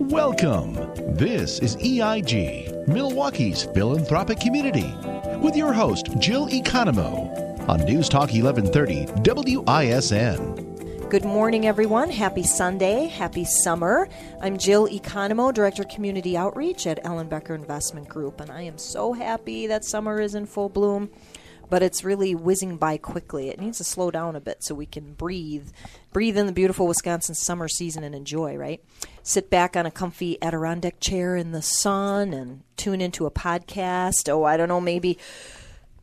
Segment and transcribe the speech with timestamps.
[0.00, 0.74] Welcome.
[1.14, 4.92] This is EIG, Milwaukee's philanthropic community,
[5.38, 9.06] with your host, Jill Economo, on News Talk 1130
[9.62, 11.08] WISN.
[11.08, 12.10] Good morning, everyone.
[12.10, 13.06] Happy Sunday.
[13.06, 14.08] Happy summer.
[14.40, 19.12] I'm Jill Economo, Director of Community Outreach at Ellenbecker Investment Group, and I am so
[19.12, 21.10] happy that summer is in full bloom
[21.70, 23.48] but it's really whizzing by quickly.
[23.48, 25.68] It needs to slow down a bit so we can breathe,
[26.12, 28.82] breathe in the beautiful Wisconsin summer season and enjoy, right?
[29.22, 34.28] Sit back on a comfy Adirondack chair in the sun and tune into a podcast.
[34.28, 35.18] Oh, I don't know, maybe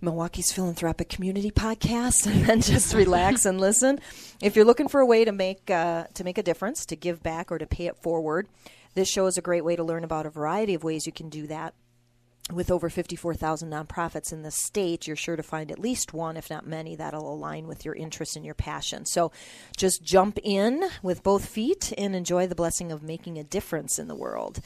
[0.01, 3.99] Milwaukee's Philanthropic Community Podcast, and then just relax and listen.
[4.41, 7.21] If you're looking for a way to make uh, to make a difference, to give
[7.21, 8.47] back, or to pay it forward,
[8.95, 11.29] this show is a great way to learn about a variety of ways you can
[11.29, 11.75] do that
[12.49, 16.49] with over 54,000 nonprofits in the state, you're sure to find at least one, if
[16.49, 19.05] not many, that'll align with your interests and your passion.
[19.05, 19.31] So
[19.77, 24.07] just jump in with both feet and enjoy the blessing of making a difference in
[24.07, 24.59] the world.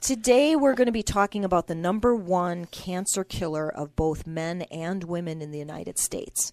[0.00, 4.62] Today, we're going to be talking about the number one cancer killer of both men
[4.62, 6.52] and women in the United States.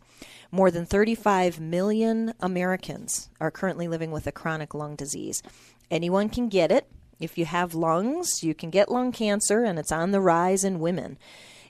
[0.52, 5.41] More than 35 million Americans are currently living with a chronic lung disease.
[5.89, 9.91] Anyone can get it if you have lungs, you can get lung cancer, and it's
[9.91, 11.17] on the rise in women.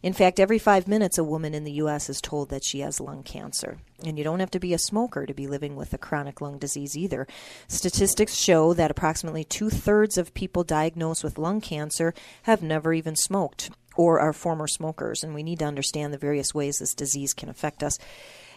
[0.02, 2.10] In fact, every five minutes, a woman in the U.S.
[2.10, 3.80] is told that she has lung cancer.
[4.06, 6.58] And you don't have to be a smoker to be living with a chronic lung
[6.58, 7.28] disease either.
[7.68, 13.18] Statistics show that approximately two thirds of people diagnosed with lung cancer have never even
[13.18, 15.22] smoked or are former smokers.
[15.22, 17.98] And we need to understand the various ways this disease can affect us.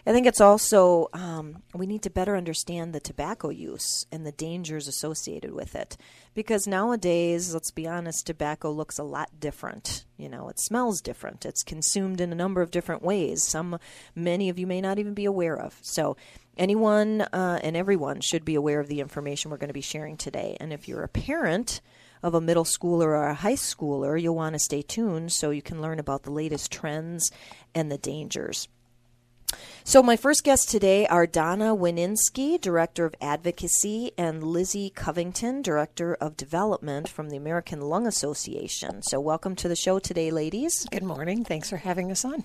[0.04, 4.32] I think it's also um, we need to better understand the tobacco use and the
[4.32, 5.96] dangers associated with it.
[6.34, 10.04] Because nowadays, let's be honest, tobacco looks a lot different.
[10.16, 11.46] You know, it smells different.
[11.46, 13.44] It's consumed in a number of different ways.
[13.44, 13.78] Some,
[14.16, 15.78] many of you may not even be aware of.
[15.82, 16.16] So,
[16.56, 20.16] anyone uh, and everyone should be aware of the information we're going to be sharing
[20.16, 20.56] today.
[20.58, 21.80] And if you're a parent,
[22.24, 25.60] of a middle schooler or a high schooler, you'll want to stay tuned so you
[25.60, 27.32] can learn about the latest trends
[27.74, 28.68] and the dangers.
[29.84, 36.14] So, my first guests today are Donna Wininski, Director of Advocacy, and Lizzie Covington, Director
[36.14, 39.02] of Development from the American Lung Association.
[39.02, 40.86] So, welcome to the show today, ladies.
[40.92, 41.44] Good morning.
[41.44, 42.44] Thanks for having us on.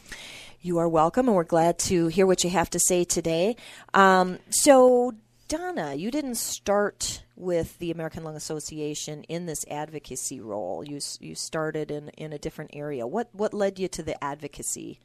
[0.62, 3.56] You are welcome, and we're glad to hear what you have to say today.
[3.94, 5.14] Um, so,
[5.48, 10.84] Donna, you didn't start with the American Lung Association in this advocacy role.
[10.84, 13.06] You you started in, in a different area.
[13.06, 15.00] What what led you to the advocacy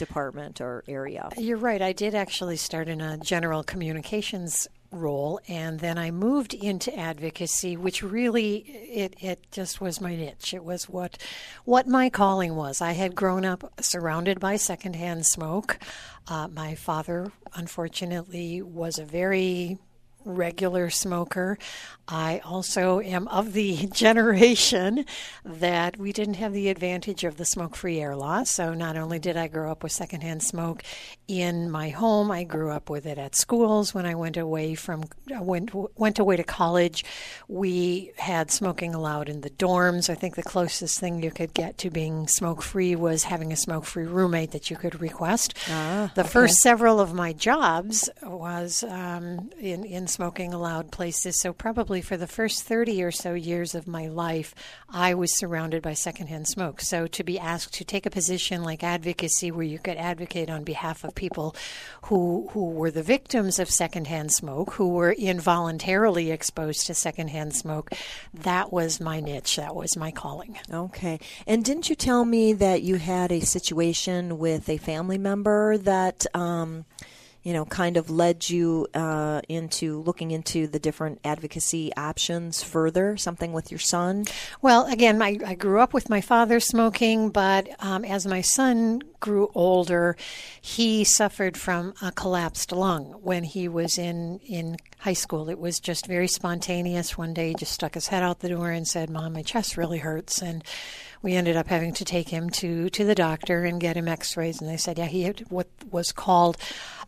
[0.00, 1.28] department or area.
[1.36, 1.80] You're right.
[1.80, 7.76] I did actually start in a general communications role and then I moved into advocacy
[7.76, 11.16] which really it it just was my niche it was what
[11.64, 15.78] what my calling was I had grown up surrounded by secondhand smoke
[16.26, 19.78] uh, my father unfortunately was a very
[20.24, 21.58] regular smoker.
[22.10, 25.04] I also am of the generation
[25.44, 28.42] that we didn't have the advantage of the smoke free air law.
[28.42, 30.82] So not only did I grow up with secondhand smoke
[31.28, 33.94] in my home, I grew up with it at schools.
[33.94, 37.04] When I went away from went went away to college,
[37.46, 40.10] we had smoking allowed in the dorms.
[40.10, 43.56] I think the closest thing you could get to being smoke free was having a
[43.56, 45.56] smoke free roommate that you could request.
[45.68, 46.30] Ah, the okay.
[46.30, 51.40] first several of my jobs was um, in in smoking allowed places.
[51.40, 54.54] So, probably for the first 30 or so years of my life,
[54.88, 56.80] I was surrounded by secondhand smoke.
[56.80, 60.64] So, to be asked to take a position like advocacy where you could advocate on
[60.64, 61.54] behalf of people
[62.02, 67.90] who, who were the victims of secondhand smoke, who were involuntarily exposed to secondhand smoke,
[68.34, 69.56] that was my niche.
[69.56, 70.58] That was my calling.
[70.72, 71.20] Okay.
[71.46, 76.26] And didn't you tell me that you had a situation with a family member that.
[76.34, 76.84] Um,
[77.42, 83.16] you know, kind of led you uh, into looking into the different advocacy options further?
[83.16, 84.24] Something with your son?
[84.60, 89.00] Well, again, my, I grew up with my father smoking, but um, as my son
[89.20, 90.16] grew older,
[90.60, 95.48] he suffered from a collapsed lung when he was in, in high school.
[95.48, 97.16] It was just very spontaneous.
[97.16, 99.76] One day, he just stuck his head out the door and said, Mom, my chest
[99.76, 100.42] really hurts.
[100.42, 100.62] And
[101.22, 104.36] we ended up having to take him to, to the doctor and get him x
[104.36, 104.60] rays.
[104.60, 106.56] And they said, yeah, he had what was called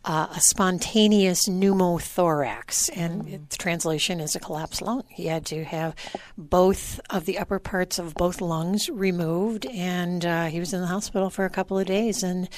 [0.05, 2.89] uh, a spontaneous pneumothorax.
[2.95, 3.49] And mm.
[3.49, 5.03] the translation is a collapsed lung.
[5.09, 5.95] He had to have
[6.37, 9.65] both of the upper parts of both lungs removed.
[9.65, 12.21] And uh, he was in the hospital for a couple of days.
[12.21, 12.49] And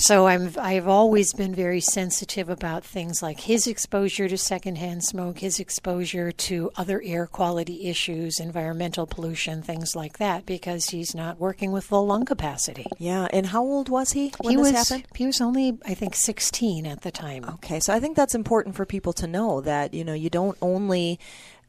[0.00, 5.38] so I'm I've always been very sensitive about things like his exposure to secondhand smoke,
[5.38, 11.38] his exposure to other air quality issues, environmental pollution, things like that, because he's not
[11.38, 12.86] working with full lung capacity.
[12.98, 15.06] Yeah, and how old was he when he this was, happened?
[15.14, 17.44] He was only I think 16 at the time.
[17.44, 20.56] Okay, so I think that's important for people to know that you know you don't
[20.62, 21.20] only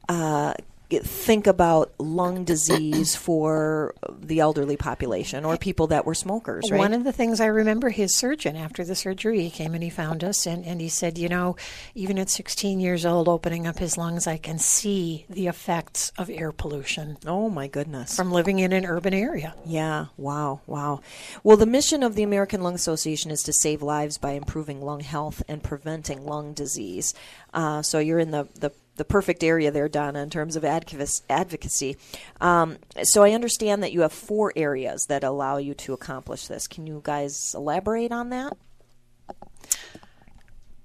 [0.07, 0.53] uh,
[0.99, 6.77] think about lung disease for the elderly population or people that were smokers, right?
[6.77, 9.89] One of the things I remember his surgeon after the surgery, he came and he
[9.89, 11.55] found us and, and he said, You know,
[11.95, 16.29] even at 16 years old, opening up his lungs, I can see the effects of
[16.29, 17.17] air pollution.
[17.25, 18.15] Oh, my goodness.
[18.15, 19.55] From living in an urban area.
[19.65, 21.01] Yeah, wow, wow.
[21.43, 25.01] Well, the mission of the American Lung Association is to save lives by improving lung
[25.01, 27.13] health and preventing lung disease.
[27.53, 28.71] Uh, so you're in the, the
[29.01, 31.97] the perfect area there, Donna, in terms of advocacy.
[32.39, 36.67] Um, so I understand that you have four areas that allow you to accomplish this.
[36.67, 38.55] Can you guys elaborate on that?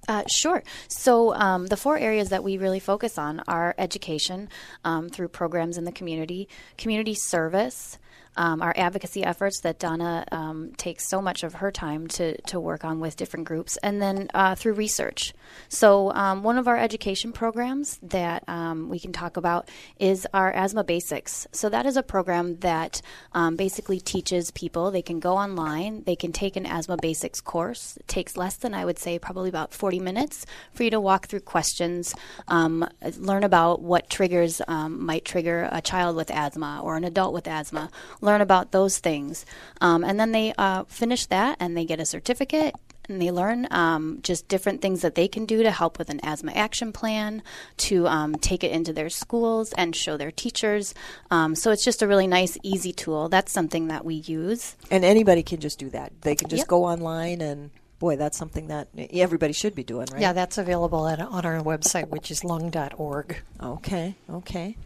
[0.07, 0.63] Uh, sure.
[0.87, 4.49] So, um, the four areas that we really focus on are education
[4.83, 7.99] um, through programs in the community, community service,
[8.37, 12.59] um, our advocacy efforts that Donna um, takes so much of her time to, to
[12.59, 15.33] work on with different groups, and then uh, through research.
[15.69, 19.69] So, um, one of our education programs that um, we can talk about
[19.99, 21.47] is our Asthma Basics.
[21.51, 23.01] So, that is a program that
[23.33, 27.97] um, basically teaches people they can go online, they can take an Asthma Basics course.
[27.97, 31.27] It takes less than, I would say, probably about 40 minutes for you to walk
[31.27, 32.13] through questions,
[32.47, 32.87] um,
[33.17, 37.89] learn about what triggers might trigger a child with asthma or an adult with asthma
[38.27, 39.45] learn about those things.
[39.81, 42.75] Um, and then they uh, finish that and they get a certificate
[43.09, 46.19] and they learn um, just different things that they can do to help with an
[46.23, 47.41] asthma action plan,
[47.77, 50.93] to um, take it into their schools and show their teachers.
[51.31, 53.29] Um, so it's just a really nice, easy tool.
[53.29, 54.75] That's something that we use.
[54.91, 56.11] And anybody can just do that.
[56.21, 56.67] They can just yep.
[56.67, 57.71] go online and.
[57.99, 60.21] Boy, that's something that everybody should be doing, right?
[60.21, 63.41] Yeah, that's available at, on our website, which is lung.org.
[63.59, 64.77] Okay, okay.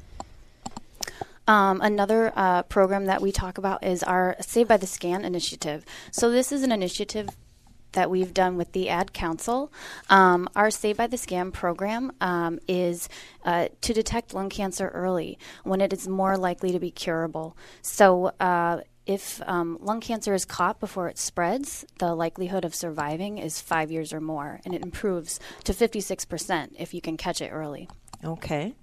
[1.51, 5.83] Um, another uh, program that we talk about is our Save by the Scan initiative.
[6.09, 7.27] So, this is an initiative
[7.91, 9.69] that we've done with the Ad Council.
[10.09, 13.09] Um, our Save by the Scan program um, is
[13.43, 17.57] uh, to detect lung cancer early when it is more likely to be curable.
[17.81, 23.39] So, uh, if um, lung cancer is caught before it spreads, the likelihood of surviving
[23.39, 27.49] is five years or more, and it improves to 56% if you can catch it
[27.49, 27.89] early.
[28.23, 28.73] Okay.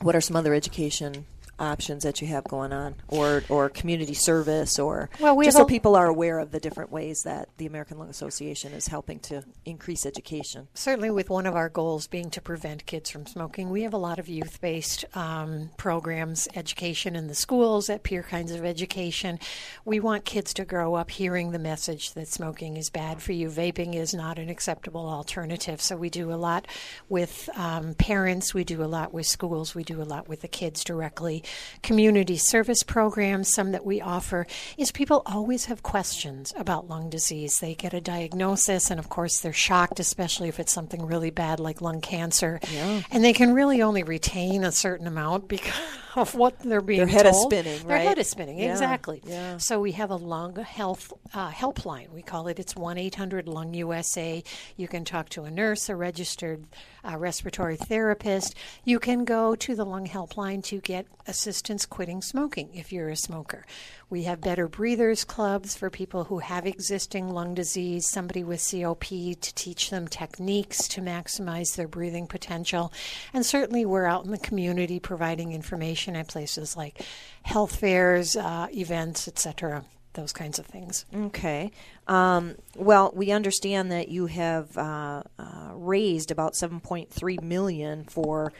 [0.00, 1.26] What are some other education
[1.58, 5.64] options that you have going on, or or community service, or well, we just so
[5.64, 9.44] people are aware of the different ways that the American Lung Association is helping to
[9.64, 10.68] increase education.
[10.74, 13.98] Certainly, with one of our goals being to prevent kids from smoking, we have a
[13.98, 19.38] lot of youth-based um, programs, education in the schools, at peer kinds of education.
[19.84, 23.48] We want kids to grow up hearing the message that smoking is bad for you.
[23.48, 25.80] Vaping is not an acceptable alternative.
[25.80, 26.66] So we do a lot
[27.08, 28.54] with um, parents.
[28.54, 29.74] We do a lot with schools.
[29.74, 31.43] We do a lot with the kids directly
[31.82, 34.46] community service programs, some that we offer,
[34.76, 37.58] is people always have questions about lung disease.
[37.60, 41.60] They get a diagnosis, and of course, they're shocked, especially if it's something really bad
[41.60, 42.60] like lung cancer.
[42.72, 43.02] Yeah.
[43.10, 45.72] And they can really only retain a certain amount because
[46.16, 47.52] of what they're being Their head told.
[47.52, 48.70] is spinning, Their head is spinning, yeah.
[48.70, 49.20] exactly.
[49.26, 49.56] Yeah.
[49.58, 52.10] So we have a lung health uh, helpline.
[52.12, 54.42] We call it, it's 1 800 Lung USA.
[54.76, 56.66] You can talk to a nurse, a registered
[57.04, 58.54] uh, respiratory therapist.
[58.84, 63.16] You can go to the lung helpline to get assistance quitting smoking if you're a
[63.16, 63.66] smoker.
[64.08, 69.04] We have Better Breathers clubs for people who have existing lung disease, somebody with COP
[69.04, 72.92] to teach them techniques to maximize their breathing potential.
[73.32, 77.02] And certainly, we're out in the community providing information at places like
[77.42, 81.04] health fairs, uh, events, etc those kinds of things.
[81.12, 81.72] Okay.
[82.06, 88.52] Um, well, we understand that you have uh, uh, raised about 7.3 million for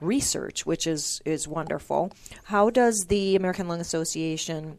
[0.00, 2.12] research, which is is wonderful.
[2.44, 4.78] How does the American Lung Association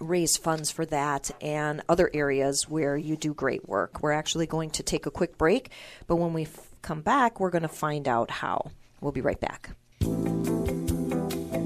[0.00, 4.02] raise funds for that and other areas where you do great work.
[4.02, 5.70] We're actually going to take a quick break,
[6.06, 8.70] but when we f- come back, we're going to find out how.
[9.00, 9.70] We'll be right back.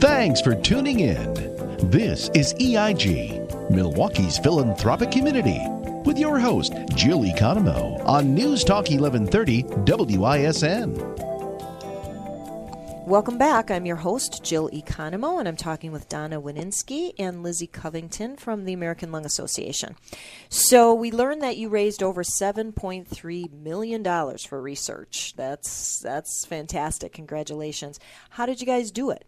[0.01, 1.35] Thanks for tuning in.
[1.91, 5.61] This is EIG, Milwaukee's philanthropic community,
[6.05, 11.34] with your host, Jill Economou, on News Talk 1130 WISN.
[13.07, 13.71] Welcome back.
[13.71, 18.65] I'm your host, Jill Economou, and I'm talking with Donna Wininski and Lizzie Covington from
[18.65, 19.97] the American Lung Association.
[20.49, 25.35] So, we learned that you raised over $7.3 million for research.
[25.37, 27.13] That's, that's fantastic.
[27.13, 28.01] Congratulations.
[28.31, 29.27] How did you guys do it?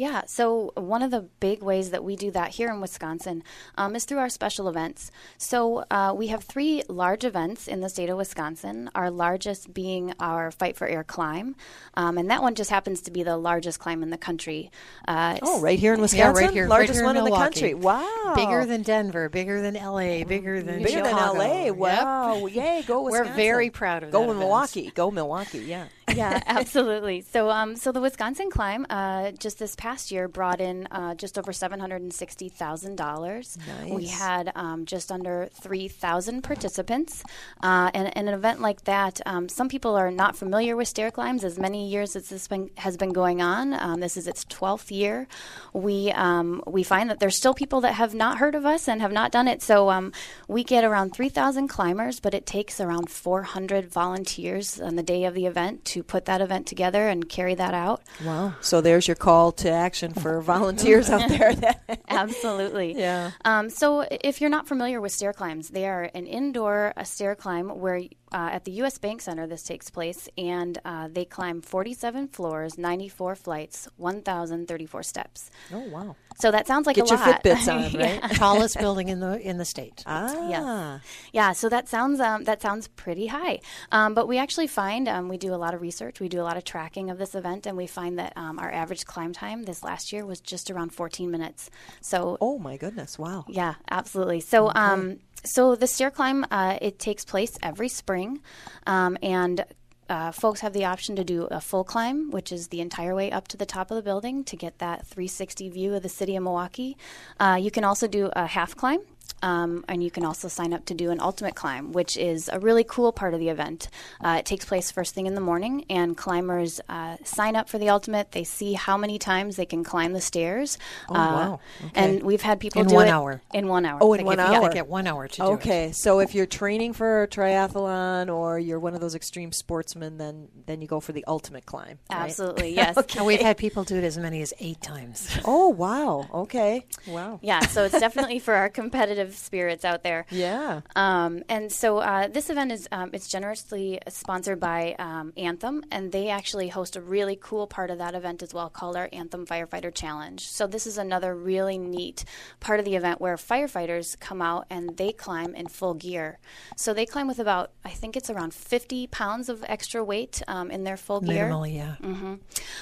[0.00, 3.42] Yeah, so one of the big ways that we do that here in Wisconsin
[3.76, 5.10] um, is through our special events.
[5.36, 10.14] So uh, we have three large events in the state of Wisconsin, our largest being
[10.18, 11.54] our Fight for Air climb.
[11.92, 14.70] Um, and that one just happens to be the largest climb in the country.
[15.06, 16.34] Uh, oh, right here in Wisconsin?
[16.34, 16.66] Yeah, right here.
[16.66, 17.74] Largest right here one in, in the country.
[17.74, 18.32] Wow.
[18.34, 21.38] Bigger than Denver, bigger than LA, bigger than Bigger Chicago.
[21.38, 21.72] than LA.
[21.72, 22.46] Wow.
[22.46, 22.54] Yep.
[22.54, 23.32] Yay, go Wisconsin.
[23.32, 24.18] We're very proud of that.
[24.18, 24.38] go that.
[24.38, 24.90] Milwaukee.
[24.94, 25.88] Go Milwaukee, yeah.
[26.14, 27.22] Yeah, absolutely.
[27.22, 31.38] So, um, so the Wisconsin Climb uh, just this past year brought in uh, just
[31.38, 33.56] over seven hundred and sixty thousand dollars.
[33.94, 37.22] We had um, just under three thousand participants,
[37.62, 39.20] uh, and, and an event like that.
[39.26, 41.44] Um, some people are not familiar with stair climbs.
[41.44, 44.90] As many years as this been, has been going on, um, this is its twelfth
[44.90, 45.26] year.
[45.72, 49.00] We um, we find that there's still people that have not heard of us and
[49.00, 49.62] have not done it.
[49.62, 50.12] So um,
[50.48, 55.02] we get around three thousand climbers, but it takes around four hundred volunteers on the
[55.02, 58.02] day of the event to put that event together and carry that out.
[58.24, 58.54] Wow.
[58.60, 61.54] So there's your call to action for volunteers out there.
[62.08, 62.94] Absolutely.
[63.00, 63.30] Yeah.
[63.44, 67.68] Um, so if you're not familiar with stair climbs, they are an indoor stair climb
[67.68, 67.98] where
[68.32, 68.98] uh, at the U.S.
[68.98, 75.50] Bank Center this takes place, and uh, they climb 47 floors, 94 flights, 1,034 steps.
[75.72, 76.16] oh wow.
[76.40, 77.42] So that sounds like Get a your lot.
[77.44, 78.20] Fitbits on, right?
[78.22, 78.28] Yeah.
[78.34, 80.02] Tallest building in the in the state.
[80.06, 80.48] Ah.
[80.48, 81.02] Yes.
[81.32, 83.60] Yeah, so that sounds um, that sounds pretty high,
[83.92, 86.42] um, but we actually find um, we do a lot of research, we do a
[86.42, 89.64] lot of tracking of this event, and we find that um, our average climb time
[89.64, 91.70] this last year was just around 14 minutes.
[92.00, 93.18] So Oh my goodness.
[93.18, 93.44] Wow.
[93.48, 94.40] yeah, absolutely.
[94.40, 98.40] So, um, so the stair climb it it takes place every spring,
[98.86, 99.64] um, and
[100.10, 103.30] uh, folks have the option to do a full climb, which is the entire way
[103.30, 106.36] up to the top of the building to get that 360 view of the city
[106.36, 106.96] of Milwaukee.
[107.38, 109.00] Uh, you can also do a half climb.
[109.42, 112.58] Um, and you can also sign up to do an ultimate climb, which is a
[112.58, 113.88] really cool part of the event.
[114.22, 117.78] Uh, it takes place first thing in the morning, and climbers uh, sign up for
[117.78, 118.32] the ultimate.
[118.32, 120.78] They see how many times they can climb the stairs.
[121.08, 121.60] Oh, wow.
[121.86, 121.90] Okay.
[121.94, 123.42] And we've had people In do one it hour.
[123.54, 123.98] In one hour.
[124.02, 124.68] Oh, in one give- Yeah, hour.
[124.68, 125.46] they get one hour to do it.
[125.54, 130.18] Okay, so if you're training for a triathlon or you're one of those extreme sportsmen,
[130.18, 131.98] then then you go for the ultimate climb.
[132.10, 132.20] right?
[132.20, 132.96] Absolutely, yes.
[133.16, 135.28] And we've had people do it as many as eight times.
[135.44, 136.28] Oh wow.
[136.32, 136.86] Okay.
[137.06, 137.38] Wow.
[137.42, 140.26] Yeah, so it's definitely for our competitive spirits out there.
[140.30, 140.80] Yeah.
[140.96, 146.12] Um, and so uh, this event is um, it's generously sponsored by um, Anthem, and
[146.12, 149.46] they actually host a really cool part of that event as well, called our Anthem
[149.46, 150.46] Firefighter Challenge.
[150.46, 152.24] So this is another really neat
[152.60, 156.38] part of the event where firefighters come out and they climb in full gear.
[156.76, 160.70] So they climb with about I think it's around 50 pounds of extra weight um,
[160.70, 161.48] in their full gear.
[161.48, 161.96] Minimally, yeah.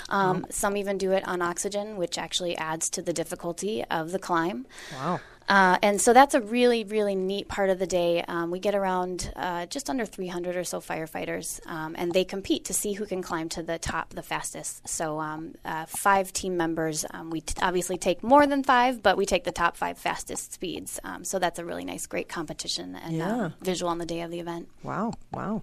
[0.08, 4.18] Um, Some even do it on oxygen, which actually adds to the difficulty of the
[4.18, 4.66] climb.
[4.94, 5.20] Wow.
[5.48, 8.22] Uh, and so that's a really, really neat part of the day.
[8.28, 12.66] Um, we get around uh, just under 300 or so firefighters, um, and they compete
[12.66, 14.86] to see who can climb to the top the fastest.
[14.86, 17.06] So, um, uh, five team members.
[17.12, 20.52] Um, we t- obviously take more than five, but we take the top five fastest
[20.52, 21.00] speeds.
[21.02, 23.44] Um, so that's a really nice, great competition and Yeah.
[23.46, 24.68] um, visual on the day of the event.
[24.82, 25.14] Wow.
[25.32, 25.62] Wow.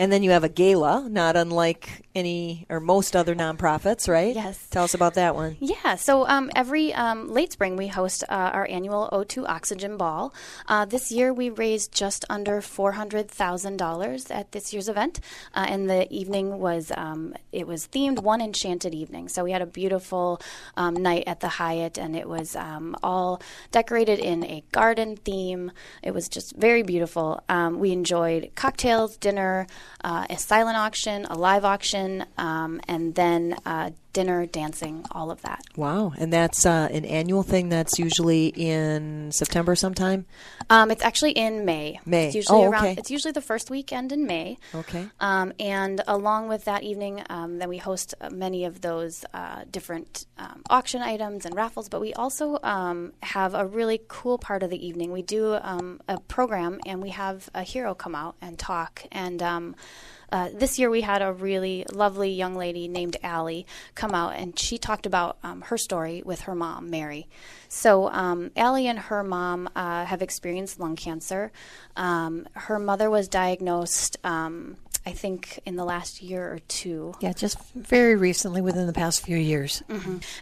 [0.00, 4.34] And then you have a gala, not unlike any or most other nonprofits, right?
[4.34, 4.66] Yes.
[4.70, 5.58] Tell us about that one.
[5.60, 10.32] Yeah, so um, every um, late spring we host uh, our annual O2 Oxygen Ball.
[10.66, 15.20] Uh, this year we raised just under four hundred thousand dollars at this year's event,
[15.54, 19.28] uh, and the evening was um, it was themed one enchanted evening.
[19.28, 20.40] So we had a beautiful
[20.78, 25.72] um, night at the Hyatt, and it was um, all decorated in a garden theme.
[26.02, 27.42] It was just very beautiful.
[27.50, 29.66] Um, we enjoyed cocktails, dinner,
[30.02, 35.42] uh, a silent auction, a live auction, um, and then uh, dinner, dancing, all of
[35.42, 35.62] that.
[35.76, 36.12] Wow.
[36.18, 40.26] And that's uh, an annual thing that's usually in September sometime?
[40.68, 42.00] Um, it's actually in May.
[42.04, 42.26] May.
[42.26, 42.84] It's usually Oh, around.
[42.86, 42.94] okay.
[42.98, 44.58] It's usually the first weekend in May.
[44.74, 45.06] Okay.
[45.20, 50.26] Um, and along with that evening, um, then we host many of those uh, different
[50.38, 51.88] um, auction items and raffles.
[51.88, 55.12] But we also um, have a really cool part of the evening.
[55.12, 59.04] We do um, a program, and we have a hero come out and talk.
[59.12, 59.76] And um,
[60.32, 64.58] uh, this year we had a really lovely young lady named Allie come out, and
[64.58, 67.26] she talked about um, her story with her mom, Mary.
[67.68, 71.52] So um, Allie and her mom uh, have experienced lung cancer.
[71.96, 74.16] Um, her mother was diagnosed.
[75.06, 77.14] I think in the last year or two.
[77.20, 79.82] Yeah, just very recently, within the past few years.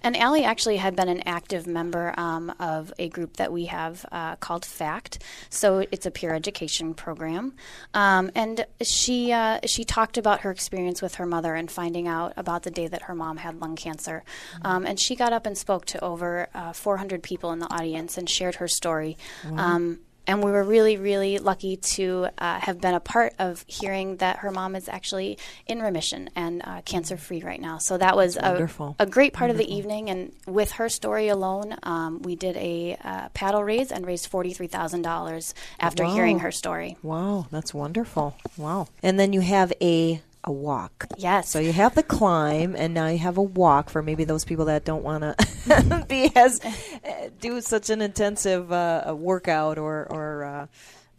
[0.03, 4.05] And Allie actually had been an active member um, of a group that we have
[4.11, 5.23] uh, called FACT.
[5.49, 7.55] So it's a peer education program.
[7.95, 12.33] Um, and she uh, she talked about her experience with her mother and finding out
[12.37, 14.25] about the day that her mom had lung cancer.
[14.63, 18.19] Um, and she got up and spoke to over uh, 400 people in the audience
[18.19, 19.17] and shared her story.
[19.57, 24.19] Um, and we were really, really lucky to uh, have been a part of hearing
[24.19, 27.79] that her mom is actually in remission and uh, cancer free right now.
[27.79, 28.95] So that was a, wonderful.
[28.99, 30.11] a great part of the evening.
[30.11, 35.55] And with her story alone, um, we did a uh, paddle raise and raised $43,000
[35.81, 36.15] after Wow.
[36.15, 36.97] hearing her story.
[37.03, 38.37] Wow, that's wonderful.
[38.59, 38.89] Wow.
[39.03, 41.07] And then you have a a walk.
[41.17, 41.51] Yes.
[41.51, 44.67] So you have the climb, and now you have a walk for maybe those people
[44.67, 50.07] that don't want to be as uh, do such an intensive uh, uh, workout or
[50.11, 50.67] or uh,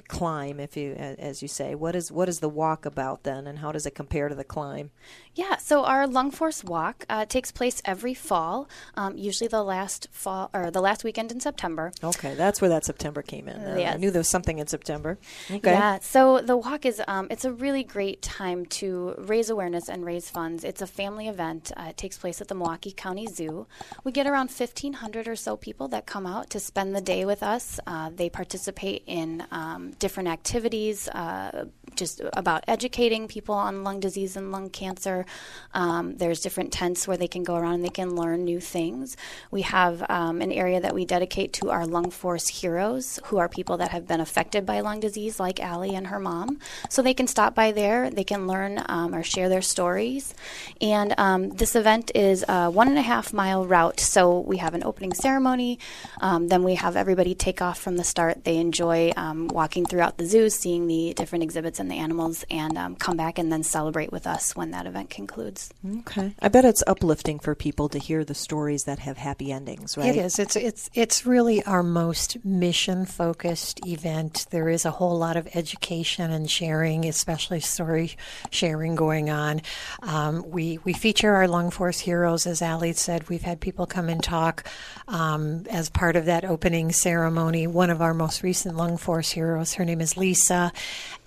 [0.08, 1.76] climb, if you as you say.
[1.76, 4.44] What is what is the walk about then, and how does it compare to the
[4.44, 4.92] climb?
[5.40, 10.10] Yeah, so our Lung Force Walk uh, takes place every fall, um, usually the last
[10.12, 11.94] fall or the last weekend in September.
[12.04, 13.56] Okay, that's where that September came in.
[13.56, 13.94] Uh, yes.
[13.94, 15.18] I knew there was something in September.
[15.50, 15.72] Okay.
[15.72, 20.04] Yeah, so the walk is um, it's a really great time to raise awareness and
[20.04, 20.66] raise funds.
[20.66, 21.72] It's a family event.
[21.78, 23.66] Uh, it takes place at the Milwaukee County Zoo.
[24.04, 27.44] We get around 1,500 or so people that come out to spend the day with
[27.44, 27.80] us.
[27.88, 34.36] Uh, they participate in um, different activities, uh, just about educating people on lung disease
[34.36, 35.26] and lung cancer.
[35.74, 39.16] Um, there's different tents where they can go around and they can learn new things.
[39.52, 43.48] We have um, an area that we dedicate to our lung force heroes, who are
[43.48, 46.60] people that have been affected by lung disease, like Allie and her mom.
[46.90, 50.34] So they can stop by there, they can learn um, or share their stories.
[50.82, 54.00] And um, this event is a one and a half mile route.
[54.00, 55.80] So we have an opening ceremony,
[56.22, 58.44] um, then we have everybody take off from the start.
[58.44, 62.98] They enjoy um, walking throughout the zoo, seeing the different exhibits and the animals, and
[63.00, 65.74] come back and then celebrate with us when that event concludes.
[66.00, 66.34] Okay.
[66.40, 70.16] I bet it's uplifting for people to hear the stories that have happy endings, right?
[70.16, 70.40] It is.
[70.40, 74.48] It's it's it's really our most mission focused event.
[74.50, 78.16] There is a whole lot of education and sharing, especially story
[78.50, 79.62] sharing going on.
[80.02, 83.28] Um, we we feature our Lung Force heroes, as Ali said.
[83.28, 84.66] We've had people come and talk
[85.10, 87.68] um, as part of that opening ceremony.
[87.68, 90.72] One of our most recent Lung Force heroes, her name is Lisa,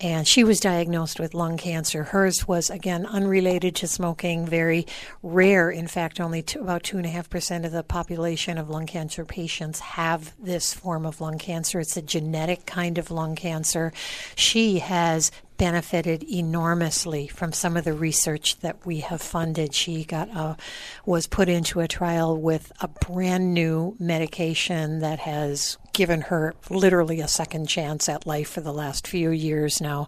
[0.01, 2.03] and she was diagnosed with lung cancer.
[2.03, 4.85] Hers was again unrelated to smoking, very
[5.21, 5.69] rare.
[5.69, 9.25] In fact, only about two and a half percent of the population of lung cancer
[9.25, 11.79] patients have this form of lung cancer.
[11.79, 13.93] It's a genetic kind of lung cancer.
[14.35, 19.73] She has benefited enormously from some of the research that we have funded.
[19.73, 20.57] She got a,
[21.05, 27.19] was put into a trial with a brand new medication that has given her literally
[27.19, 30.07] a second chance at life for the last few years now.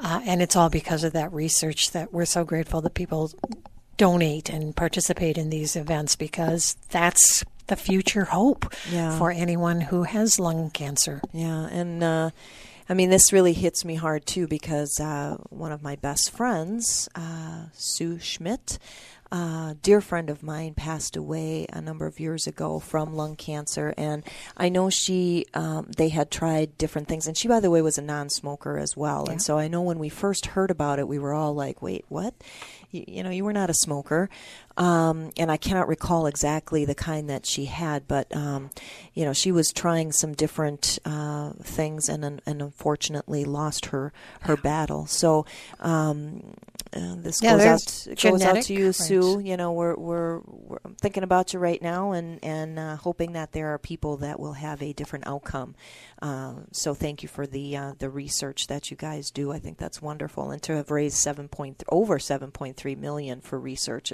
[0.00, 3.30] Uh, and it's all because of that research that we're so grateful that people
[3.96, 9.16] donate and participate in these events because that's the future hope yeah.
[9.18, 11.20] for anyone who has lung cancer.
[11.32, 12.30] Yeah, and uh,
[12.88, 17.08] I mean, this really hits me hard too because uh, one of my best friends,
[17.14, 18.78] uh, Sue Schmidt,
[19.30, 23.92] a dear friend of mine passed away a number of years ago from lung cancer,
[23.96, 24.24] and
[24.56, 27.98] I know she um, they had tried different things, and she, by the way, was
[27.98, 29.24] a non-smoker as well.
[29.26, 29.32] Yeah.
[29.32, 32.04] And so I know when we first heard about it, we were all like, "Wait,
[32.08, 32.34] what?"
[32.90, 34.30] You, you know, you were not a smoker,
[34.78, 38.70] um, and I cannot recall exactly the kind that she had, but um,
[39.12, 44.12] you know, she was trying some different uh, things, and and unfortunately lost her
[44.42, 45.06] her battle.
[45.06, 45.44] So
[45.80, 46.54] um,
[46.94, 48.94] uh, this Yeah, goes out goes out to you, right.
[48.94, 49.40] Sue.
[49.40, 53.32] You know, we're we're, we're I'm thinking about you right now, and and uh, hoping
[53.32, 55.74] that there are people that will have a different outcome.
[56.22, 59.50] Uh, so thank you for the uh, the research that you guys do.
[59.50, 63.40] I think that's wonderful, and to have raised seven point over seven point three million
[63.40, 64.12] for research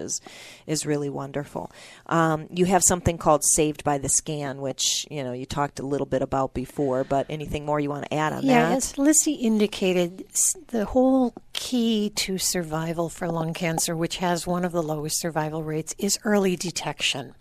[0.66, 1.70] is really wonderful.
[2.06, 5.86] Um, you have something called Saved by the Scan, which you know you talked a
[5.86, 8.76] little bit about before, but anything more you want to add on Yeah, that?
[8.76, 10.24] as Lissy indicated,
[10.68, 15.62] the whole key to survival for lung cancer, which has one of the lowest survival
[15.62, 17.34] rates, is early detection.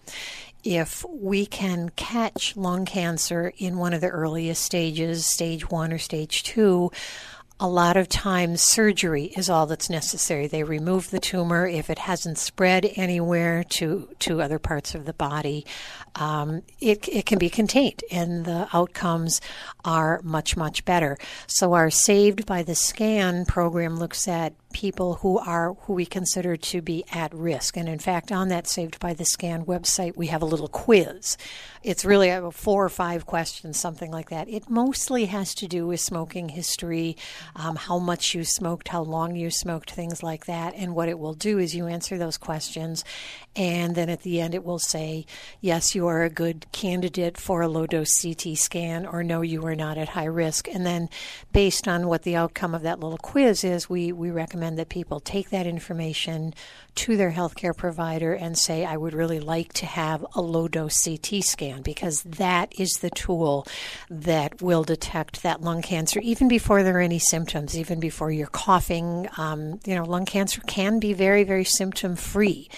[0.64, 5.98] If we can catch lung cancer in one of the earliest stages, stage one or
[5.98, 6.90] stage two,
[7.64, 10.48] a lot of times surgery is all that's necessary.
[10.48, 15.14] They remove the tumor if it hasn't spread anywhere to, to other parts of the
[15.14, 15.66] body.
[16.16, 19.40] Um, it, it can be contained and the outcomes
[19.86, 21.18] are much, much better.
[21.48, 26.58] So our Saved by the Scan program looks at people who are who we consider
[26.58, 27.78] to be at risk.
[27.78, 31.38] And in fact, on that Saved by the Scan website, we have a little quiz.
[31.84, 34.50] It's really four or five questions, something like that.
[34.50, 37.18] It mostly has to do with smoking history,
[37.56, 40.74] um, how much you smoked, how long you smoked, things like that.
[40.76, 43.04] And what it will do is you answer those questions,
[43.56, 45.26] and then at the end it will say,
[45.60, 49.66] yes, you are a good candidate for a low dose CT scan, or no, you
[49.66, 50.68] are not at high risk.
[50.70, 51.10] And then,
[51.52, 55.20] based on what the outcome of that little quiz is, we, we recommend that people
[55.20, 56.54] take that information
[56.96, 61.04] to their healthcare provider and say, I would really like to have a low dose
[61.04, 63.66] CT scan because that is the tool
[64.10, 68.48] that will detect that lung cancer even before there are any symptoms, even before you're
[68.48, 69.28] coughing.
[69.38, 72.70] Um, you know, lung cancer can be very, very symptom free.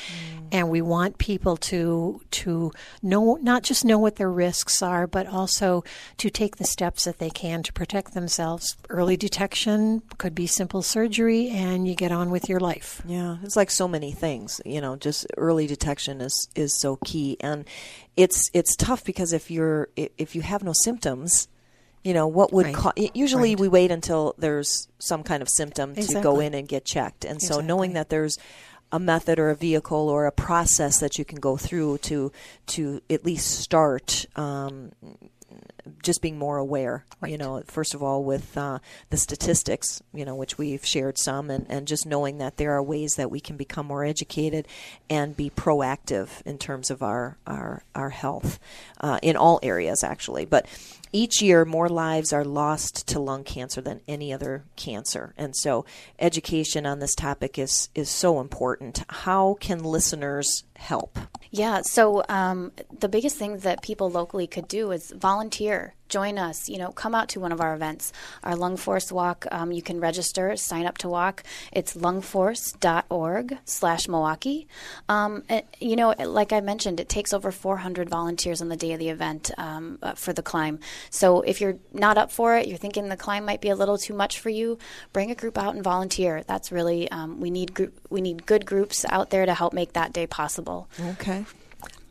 [0.56, 5.28] And we want people to to know not just know what their risks are, but
[5.28, 5.84] also
[6.18, 8.78] to take the steps that they can to protect themselves.
[8.90, 13.02] Early detection could be simple surgery, and you get on with your life.
[13.06, 14.62] Yeah, it's like so many things.
[14.66, 17.66] You know, just early detection is is so key, and
[18.16, 21.48] it's it's tough because if you're if you have no symptoms,
[22.08, 22.76] You know, what would Right.
[22.76, 23.62] ca- usually Right.
[23.62, 27.26] we wait until there's some kind of symptom to go in and get checked.
[27.26, 27.66] And so Exactly.
[27.66, 28.38] knowing that there's
[28.92, 32.32] a method or a vehicle or a process that you can go through to
[32.68, 34.92] to at least start um,
[36.02, 37.06] just being more aware.
[37.26, 41.50] You know, first of all, with uh, the statistics, you know, which we've shared some,
[41.50, 44.68] and, and just knowing that there are ways that we can become more educated
[45.10, 48.60] and be proactive in terms of our our our health
[49.00, 50.46] uh, in all areas, actually.
[50.46, 50.68] But
[51.12, 55.86] each year, more lives are lost to lung cancer than any other cancer, and so
[56.20, 59.04] education on this topic is is so important.
[59.10, 61.18] How can listeners help?
[61.52, 65.94] Yeah, so um, the biggest thing that people locally could do is volunteer.
[66.10, 66.70] Join us.
[66.70, 68.14] You know, come out to one of our events.
[68.44, 69.46] Our Lung Force Walk.
[69.52, 71.44] Um, you can register, sign up to walk.
[71.72, 74.68] It's lungforce.org slash Milwaukee.
[75.10, 75.44] Um,
[75.80, 79.10] you know, like I mentioned, it takes over 400 volunteers on the day of the
[79.10, 80.80] event um, uh, for the climb.
[81.10, 83.98] So if you're not up for it, you're thinking the climb might be a little
[83.98, 84.78] too much for you,
[85.14, 86.44] bring a group out and volunteer.
[86.46, 89.94] That's really um, we need group we need good groups out there to help make
[89.94, 90.88] that day possible.
[91.00, 91.46] Okay.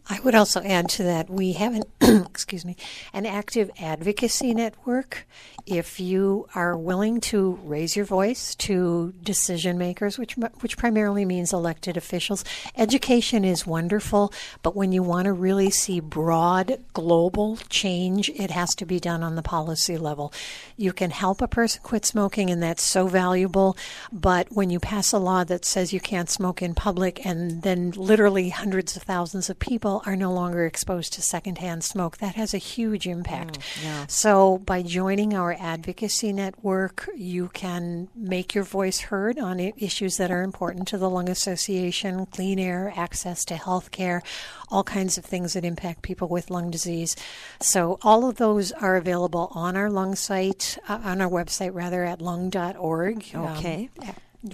[0.09, 1.85] I would also add to that we have an
[2.27, 2.77] excuse me
[3.15, 5.27] an active advocacy network.
[5.67, 11.55] If you are willing to raise your voice to decision makers, which which primarily means
[11.55, 12.45] elected officials,
[12.77, 14.31] education is wonderful.
[14.63, 19.23] But when you want to really see broad global change, it has to be done
[19.23, 20.35] on the policy level.
[20.77, 23.75] You can help a person quit smoking, and that's so valuable.
[24.13, 27.93] But when you pass a law that says you can't smoke in public, and then
[27.93, 32.55] literally hundreds of thousands of people are no longer exposed to secondhand smoke, that has
[32.55, 33.59] a huge impact.
[33.83, 40.17] yeah So, by joining our advocacy network, you can make your voice heard on issues
[40.17, 44.23] that are important to the Lung Association clean air, access to health care,
[44.71, 47.17] all kinds of things that impact people with lung disease.
[47.61, 52.05] So, all of those are available on our lung site, uh, on our website, rather,
[52.05, 53.31] at lung.org.
[53.35, 53.91] Um, Okay.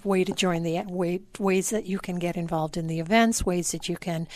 [0.04, 3.72] Way to join the way, ways that you can get involved in the events, ways
[3.72, 4.28] that you can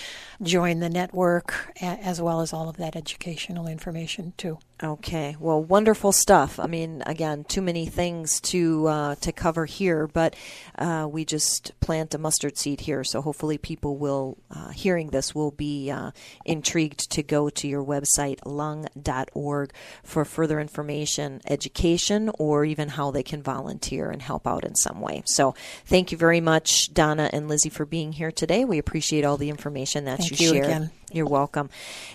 [0.42, 4.58] join the network, as well as all of that educational information too.
[4.82, 6.58] Okay, well, wonderful stuff.
[6.58, 10.34] I mean, again, too many things to uh, to cover here, but
[10.76, 13.04] uh, we just plant a mustard seed here.
[13.04, 16.10] So hopefully, people will uh, hearing this will be uh,
[16.44, 23.22] intrigued to go to your website lung.org for further information, education, or even how they
[23.22, 25.22] can volunteer and help out in some way.
[25.24, 25.54] So,
[25.87, 28.64] thank you very much, Donna and Lizzie, for being here today.
[28.64, 30.64] We appreciate all the information that Thank you you shared.
[30.66, 30.90] again.
[31.14, 31.70] You're welcome.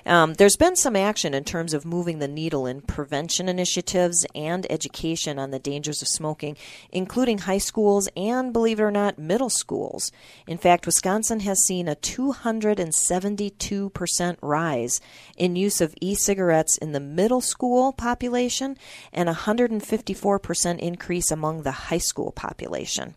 [0.06, 4.70] Um, there's been some action in terms of moving the needle in prevention initiatives and
[4.70, 6.58] education on the dangers of smoking,
[6.92, 10.12] including high schools and, believe it or not, middle schools.
[10.48, 15.00] In fact, Wisconsin has seen a 272% rise
[15.38, 18.78] in use of e cigarettes in the middle school population
[19.14, 23.16] and a 154% increase among the high school population.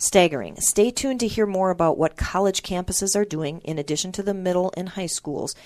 [0.00, 0.54] Staggering.
[0.60, 4.32] Stay tuned to hear more about what college campuses are doing, in addition to the
[4.32, 5.56] middle and high schools,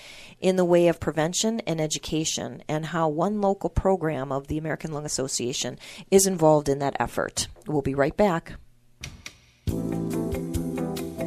[0.41, 4.91] in the way of prevention and education, and how one local program of the American
[4.91, 5.77] Lung Association
[6.09, 7.47] is involved in that effort.
[7.67, 8.53] We'll be right back.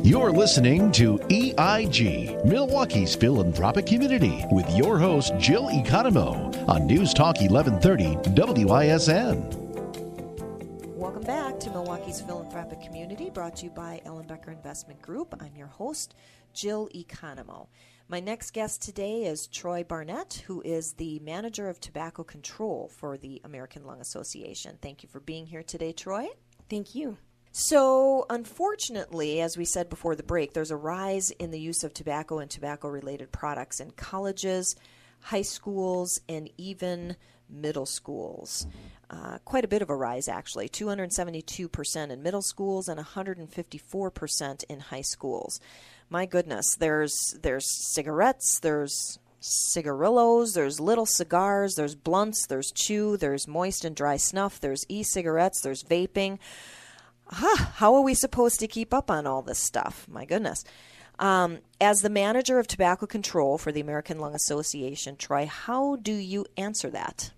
[0.02, 7.40] You're listening to EIG, Milwaukee's philanthropic community, with your host, Jill Economo, on News Talk
[7.40, 9.65] 1130 WISN.
[10.96, 15.34] Welcome back to Milwaukee's Philanthropic Community, brought to you by Ellenbecker Investment Group.
[15.38, 16.14] I'm your host,
[16.54, 17.66] Jill Economo.
[18.08, 23.18] My next guest today is Troy Barnett, who is the manager of tobacco control for
[23.18, 24.78] the American Lung Association.
[24.80, 26.28] Thank you for being here today, Troy.
[26.70, 27.18] Thank you.
[27.52, 31.92] So, unfortunately, as we said before the break, there's a rise in the use of
[31.92, 34.74] tobacco and tobacco related products in colleges,
[35.20, 37.16] high schools, and even
[37.48, 38.66] middle schools.
[39.08, 44.80] Uh, quite a bit of a rise, actually 272% in middle schools and 154% in
[44.80, 45.60] high schools.
[46.10, 53.46] My goodness, there's, there's cigarettes, there's cigarillos, there's little cigars, there's blunts, there's chew, there's
[53.46, 56.38] moist and dry snuff, there's e cigarettes, there's vaping
[57.28, 60.06] huh, how are we supposed to keep up on all this stuff?
[60.08, 60.64] My goodness.
[61.18, 66.12] Um, as the manager of tobacco control for the American Lung Association, Troy, how do
[66.12, 67.30] you answer that?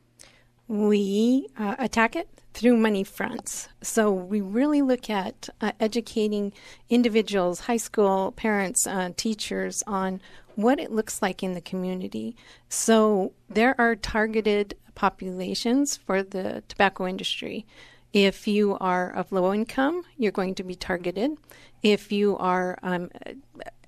[0.69, 3.69] We uh, attack it through many fronts.
[3.83, 6.53] So we really look at uh, educating
[6.91, 10.21] individuals, high school parents, uh, teachers on
[10.57, 12.37] what it looks like in the community.
[12.69, 17.65] So there are targeted populations for the tobacco industry.
[18.13, 21.39] If you are of low income, you're going to be targeted.
[21.83, 23.11] If you are um,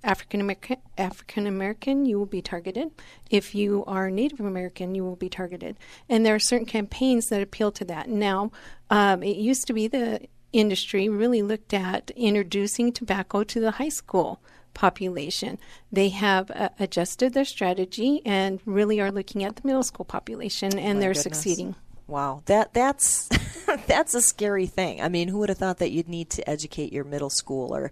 [0.02, 2.90] African American, African American, you will be targeted.
[3.30, 5.76] If you are Native American, you will be targeted.
[6.08, 8.08] And there are certain campaigns that appeal to that.
[8.08, 8.50] Now,
[8.88, 13.88] um, it used to be the industry really looked at introducing tobacco to the high
[13.88, 14.40] school
[14.74, 15.58] population.
[15.92, 20.78] They have uh, adjusted their strategy and really are looking at the middle school population,
[20.78, 21.22] and My they're goodness.
[21.22, 21.74] succeeding.
[22.06, 23.28] Wow, that that's
[23.86, 25.00] that's a scary thing.
[25.00, 27.90] I mean, who would have thought that you'd need to educate your middle schooler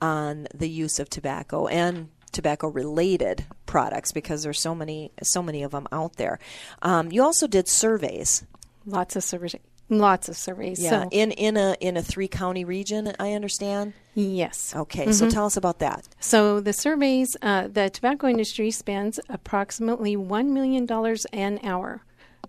[0.00, 5.62] on the use of tobacco and tobacco related products because there's so many so many
[5.62, 6.38] of them out there.
[6.82, 8.44] Um, you also did surveys.
[8.86, 9.56] Lots of surveys.
[9.88, 10.80] Lots of surveys.
[10.80, 13.92] Yeah, So, in in a in a three county region, I understand.
[14.14, 14.72] yes.
[14.76, 16.06] Okay, so tell us about that.
[16.20, 22.02] So the surveys, uh, the tobacco industry spends approximately one million dollars an hour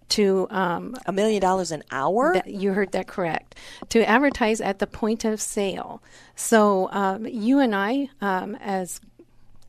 [0.10, 0.48] to.
[0.50, 2.34] Um, A million dollars an hour.
[2.34, 3.56] that, you heard that correct.
[3.90, 6.02] To advertise at the point of sale.
[6.36, 9.00] So um, you and I, um, as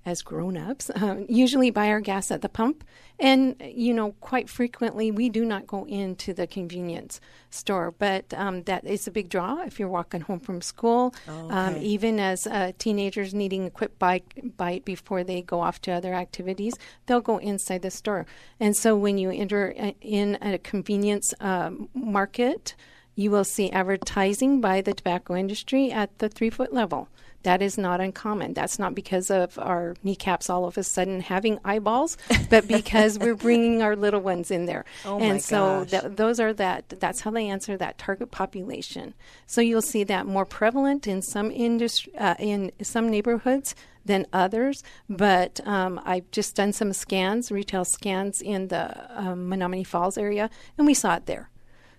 [0.04, 2.84] as grown-ups, um, usually buy our gas at the pump,
[3.20, 7.92] and you know, quite frequently we do not go into the convenience store.
[7.96, 11.80] But um, that is a big draw if you're walking home from school, um, Okay.
[11.82, 16.14] even as uh, teenagers needing a quick bite, bite before they go off to other
[16.14, 16.74] activities,
[17.06, 18.26] they'll go inside the store.
[18.58, 22.74] And so when you enter uh, in a convenience um, market,
[23.14, 27.08] you will see advertising by the tobacco industry at the three foot level.
[27.42, 28.54] That is not uncommon.
[28.54, 32.16] That's not because of our kneecaps all of a sudden having eyeballs,
[32.50, 34.84] but because we're bringing our little ones in there.
[35.04, 35.90] Oh and my so gosh.
[35.90, 36.88] th- those are that.
[37.00, 39.14] That's how they answer that target population.
[39.46, 43.74] So you'll see that more prevalent in some industry, uh, in some neighborhoods
[44.04, 44.82] than others.
[45.08, 50.50] But um, I've just done some scans, retail scans in the um, Menomonee Falls area,
[50.78, 51.50] and we saw it there.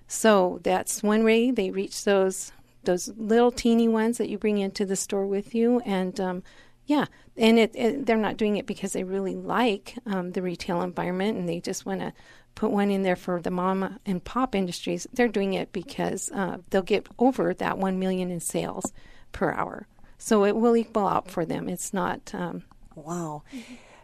[0.07, 2.51] So that's one way they reach those
[2.85, 6.43] those little teeny ones that you bring into the store with you, and um,
[6.85, 7.05] yeah,
[7.37, 11.37] and it, it, they're not doing it because they really like um, the retail environment
[11.37, 12.13] and they just want to
[12.55, 15.07] put one in there for the mom and pop industries.
[15.13, 18.91] They're doing it because uh, they'll get over that one million in sales
[19.31, 21.69] per hour, so it will equal out for them.
[21.69, 22.63] It's not um,
[22.95, 23.43] Wow.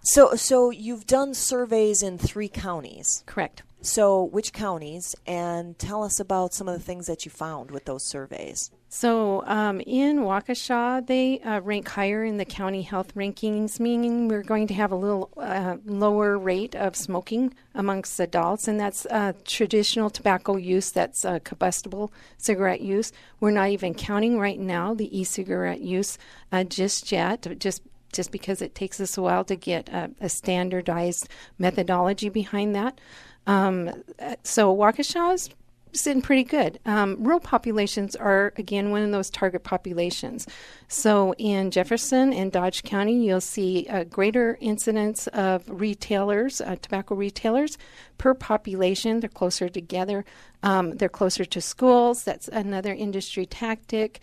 [0.01, 3.23] So so you've done surveys in three counties.
[3.25, 3.63] correct.
[3.81, 5.15] So which counties?
[5.25, 8.71] And tell us about some of the things that you found with those surveys.
[8.91, 14.41] So um, in Waukesha, they uh, rank higher in the county health rankings, meaning we're
[14.41, 19.33] going to have a little uh, lower rate of smoking amongst adults, and that's uh,
[19.45, 23.13] traditional tobacco use, that's uh, combustible cigarette use.
[23.39, 26.17] We're not even counting right now the e cigarette use
[26.51, 30.29] uh, just yet, just just because it takes us a while to get a, a
[30.29, 32.99] standardized methodology behind that.
[33.47, 34.03] Um,
[34.43, 35.49] so Waukesha is
[35.91, 36.79] sitting pretty good.
[36.85, 40.47] Um, rural populations are again one of those target populations.
[40.87, 47.15] So in Jefferson and Dodge County, you'll see a greater incidence of retailers, uh, tobacco
[47.15, 47.77] retailers,
[48.17, 49.19] per population.
[49.19, 50.25] They're closer together.
[50.63, 52.23] Um, they're closer to schools.
[52.23, 54.21] That's another industry tactic.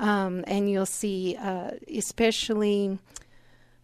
[0.00, 2.98] Um, and you'll see, uh, especially.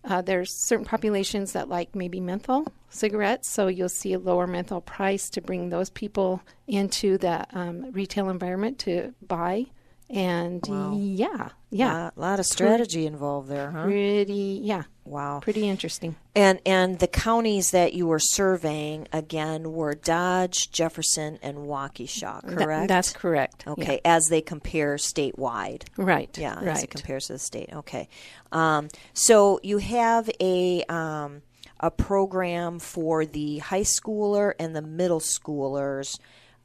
[0.02, 4.80] Uh, there's certain populations that like maybe menthol cigarettes, so you'll see a lower menthol
[4.80, 9.66] price to bring those people into the um, retail environment to buy.
[10.12, 10.66] And
[10.98, 13.84] yeah, yeah, A lot, of strategy involved there, huh?
[13.84, 15.38] pretty, yeah, Wow.
[15.38, 16.16] pretty interesting.
[16.34, 22.88] And and the counties that you were surveying again were Dodge, Jefferson, and Waukesha, correct?
[22.88, 23.62] that's correct.
[23.66, 23.72] yeah.
[23.74, 25.84] Okay, as they compare statewide.
[25.96, 26.36] Right.
[26.36, 26.66] Yeah, right.
[26.66, 27.70] as it compares to the state.
[27.72, 28.08] Okay,
[28.50, 31.42] um, so you have a um,
[31.80, 36.18] a program for the high schooler and the middle schoolers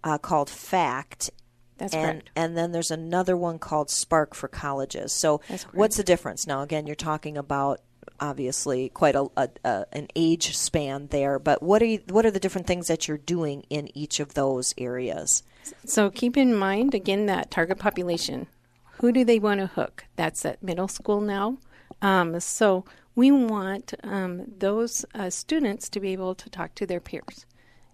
[0.04, 1.32] uh, called FACT.
[1.78, 2.30] That's and, correct.
[2.36, 5.14] And then there's another one called Spark for colleges.
[5.14, 5.42] So,
[5.74, 6.46] what's the difference?
[6.46, 7.82] Now, again, you're talking about
[8.20, 12.32] obviously quite a, a, a an age span there, but what are you, what are
[12.32, 15.44] the different things that you're doing in each of those areas?
[15.86, 18.48] So keep in mind again that target population.
[19.00, 20.06] Who do they want to hook?
[20.16, 21.58] That's at middle school now.
[22.02, 27.00] Um, so we want um, those uh, students to be able to talk to their
[27.00, 27.46] peers,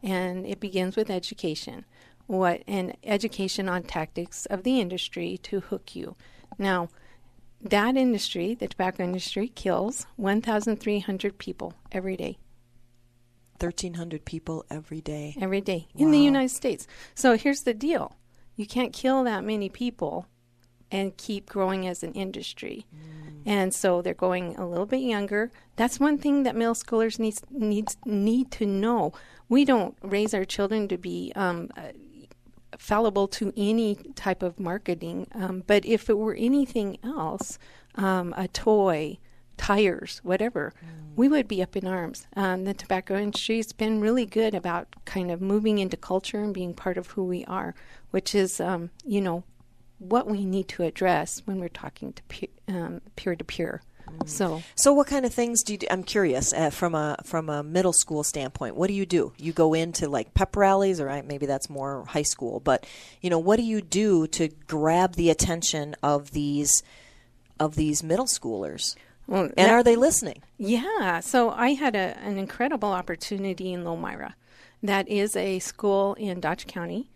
[0.02, 1.86] and it begins with education.
[2.28, 6.16] What and education on tactics of the industry to hook you.
[6.58, 6.90] Now,
[7.62, 12.38] that industry, the tobacco industry, kills 1,300 people every day.
[13.60, 15.36] 1,300 people every day.
[15.40, 16.88] every day in the United States.
[17.14, 18.16] So here's the deal
[18.56, 20.26] you can't kill that many people
[20.92, 22.86] and keep growing as an industry.
[23.46, 25.52] And so they're going a little bit younger.
[25.76, 29.14] That's one thing that middle schoolers needs needs need to know.
[29.50, 31.94] We don't raise our children to be um, uh,
[32.78, 35.28] fallible to any type of marketing.
[35.34, 37.58] Um, but if it were anything else,
[37.96, 39.18] um, a toy,
[39.58, 40.74] tires, whatever,
[41.16, 42.28] we would be up in arms.
[42.36, 46.74] Um, the tobacco industry's been really good about kind of moving into culture and being
[46.74, 47.76] part of who we are,
[48.12, 49.44] which is, um, you know,
[50.02, 52.22] what we need to address when we're talking to
[53.16, 53.82] peer to peer.
[54.26, 55.78] So, So, what kind of things do you?
[55.78, 55.88] Do?
[55.90, 58.76] I'm curious uh, from a from a middle school standpoint.
[58.76, 59.32] What do you do?
[59.38, 62.60] You go into like pep rallies, or I- maybe that's more high school.
[62.60, 62.86] But
[63.22, 66.84] you know, what do you do to grab the attention of these
[67.60, 68.96] of these middle schoolers?
[69.28, 70.42] well, And that- are they listening?
[70.58, 74.34] Yeah, so I had a, an incredible opportunity in Lomira.
[74.84, 77.08] That is a school in Dodge County.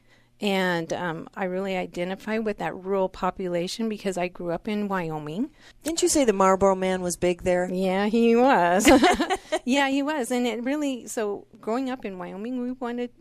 [0.42, 5.50] And um, I really identify with that rural population because I grew up in Wyoming.
[5.84, 7.70] Didn't you say the Marlboro Man was big there?
[7.72, 8.90] Yeah, he was.
[9.66, 10.32] yeah, he was.
[10.32, 13.12] And it really, so growing up in Wyoming, we wanted,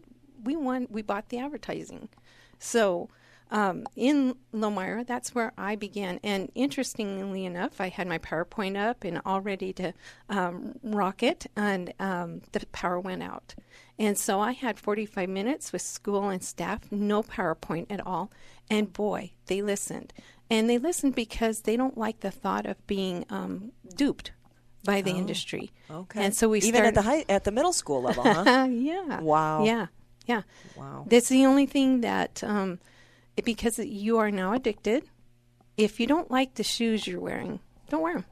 [0.42, 2.08] we won, we bought the advertising.
[2.58, 3.08] So
[3.50, 6.18] um, in Lomira, that's where I began.
[6.24, 9.92] And interestingly enough, I had my PowerPoint up and all ready to
[10.28, 13.54] um, rock it, and um, the power went out.
[13.98, 18.30] And so I had 45 minutes with school and staff, no PowerPoint at all.
[18.68, 20.12] And boy, they listened.
[20.50, 24.32] And they listened because they don't like the thought of being um, duped
[24.84, 25.72] by the industry.
[25.90, 26.24] Okay.
[26.24, 28.44] And so we even at the high at the middle school level, huh?
[28.46, 29.20] uh, yeah.
[29.20, 29.64] Wow.
[29.64, 29.86] Yeah.
[30.26, 30.42] Yeah.
[30.76, 31.06] Wow.
[31.08, 32.78] That's the only thing that, um,
[33.44, 35.04] because you are now addicted.
[35.76, 38.24] If you don't like the shoes you're wearing, don't wear them.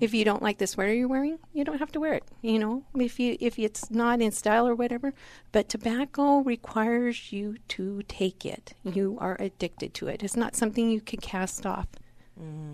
[0.00, 2.24] If you don't like the sweater you're wearing, you don't have to wear it.
[2.42, 5.12] You know, if you if it's not in style or whatever.
[5.52, 8.72] But tobacco requires you to take it.
[8.84, 10.22] You are addicted to it.
[10.22, 11.88] It's not something you can cast off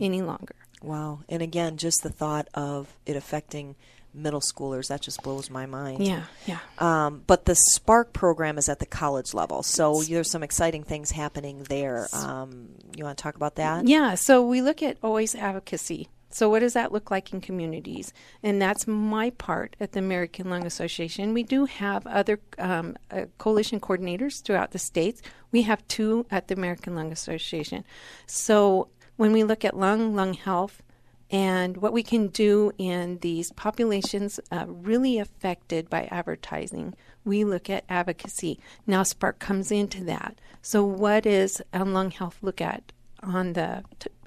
[0.01, 0.55] any longer.
[0.83, 1.21] Wow.
[1.29, 3.75] And again, just the thought of it affecting
[4.17, 6.07] middle schoolers that just blows my mind.
[6.07, 6.23] Yeah.
[6.47, 6.59] Yeah.
[6.79, 11.11] Um, but the Spark program is at the college level, so there's some exciting things
[11.11, 12.09] happening there.
[12.13, 13.87] Um, you want to talk about that?
[13.87, 16.09] Yeah, so we look at always advocacy.
[16.37, 18.13] So, what does that look like in communities?
[18.43, 21.33] And that's my part at the American Lung Association.
[21.33, 25.23] We do have other um, uh, coalition coordinators throughout the states.
[25.51, 27.85] We have two at the American Lung Association.
[28.27, 30.83] So, when we look at lung, lung health,
[31.31, 36.95] and what we can do in these populations uh, really affected by advertising,
[37.25, 38.61] we look at advocacy.
[38.87, 40.39] Now, Spark comes into that.
[40.61, 43.85] So, what is lung health look at on the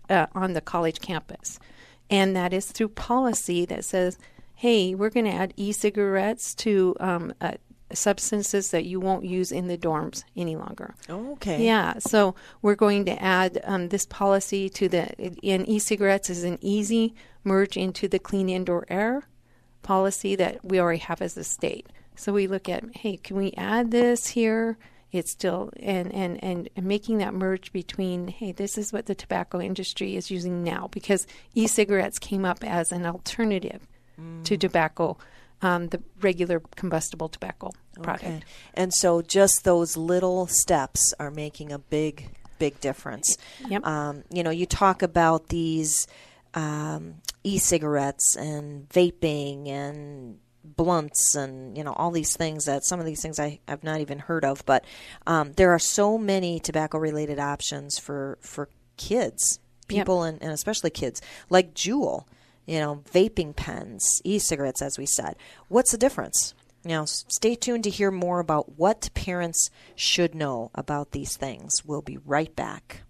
[0.10, 1.60] uh, on the college campus?
[2.10, 4.18] And that is through policy that says,
[4.56, 7.54] "Hey, we're going to add e-cigarettes to um, uh,
[7.94, 11.66] substances that you won't use in the dorms any longer." Okay.
[11.66, 15.12] Yeah, so we're going to add um, this policy to the
[15.44, 19.24] in e-cigarettes is an easy merge into the clean indoor air
[19.82, 21.88] policy that we already have as a state.
[22.16, 24.78] So we look at, hey, can we add this here?
[25.12, 29.60] It's still and and and, making that merge between, hey, this is what the tobacco
[29.60, 33.88] industry is using now because e-cigarettes came up as an alternative
[34.44, 35.18] to tobacco,
[35.62, 38.24] um, the regular combustible tobacco product.
[38.26, 38.44] Okay.
[38.74, 43.38] And so just those little steps are making a big, big difference.
[43.68, 43.86] Yep.
[43.86, 46.08] Um, you know, you talk about these
[46.54, 50.40] um, e-cigarettes and vaping and
[50.76, 54.02] blunts and you know all these things that some of these things I, I've not
[54.02, 54.84] even heard of but
[55.28, 59.60] um, there are so many tobacco related options for for kids
[59.92, 59.98] Yep.
[60.06, 62.26] people and, and especially kids like Juul
[62.68, 65.36] you know vaping pens e-cigarettes as we said
[65.68, 66.54] what's the difference
[66.86, 72.04] now stay tuned to hear more about what parents should know about these things we'll
[72.04, 73.02] be right back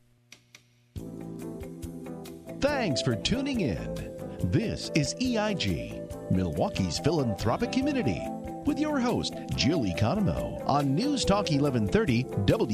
[2.61, 4.18] Thanks for tuning in.
[4.45, 8.21] This is EIG, Milwaukee's philanthropic community,
[8.65, 12.23] with your host, Jill Economo, on News Talk 1130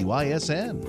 [0.04, 0.80] WISN.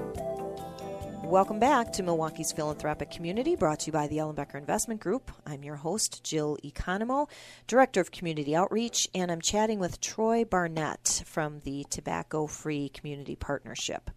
[1.24, 5.32] Welcome back to Milwaukee's Philanthropic Community, brought to you by the Ellenbecker Investment Group.
[5.46, 7.30] I'm your host, Jill Economo,
[7.66, 13.34] Director of Community Outreach, and I'm chatting with Troy Barnett from the Tobacco Free Community
[13.34, 14.10] Partnership.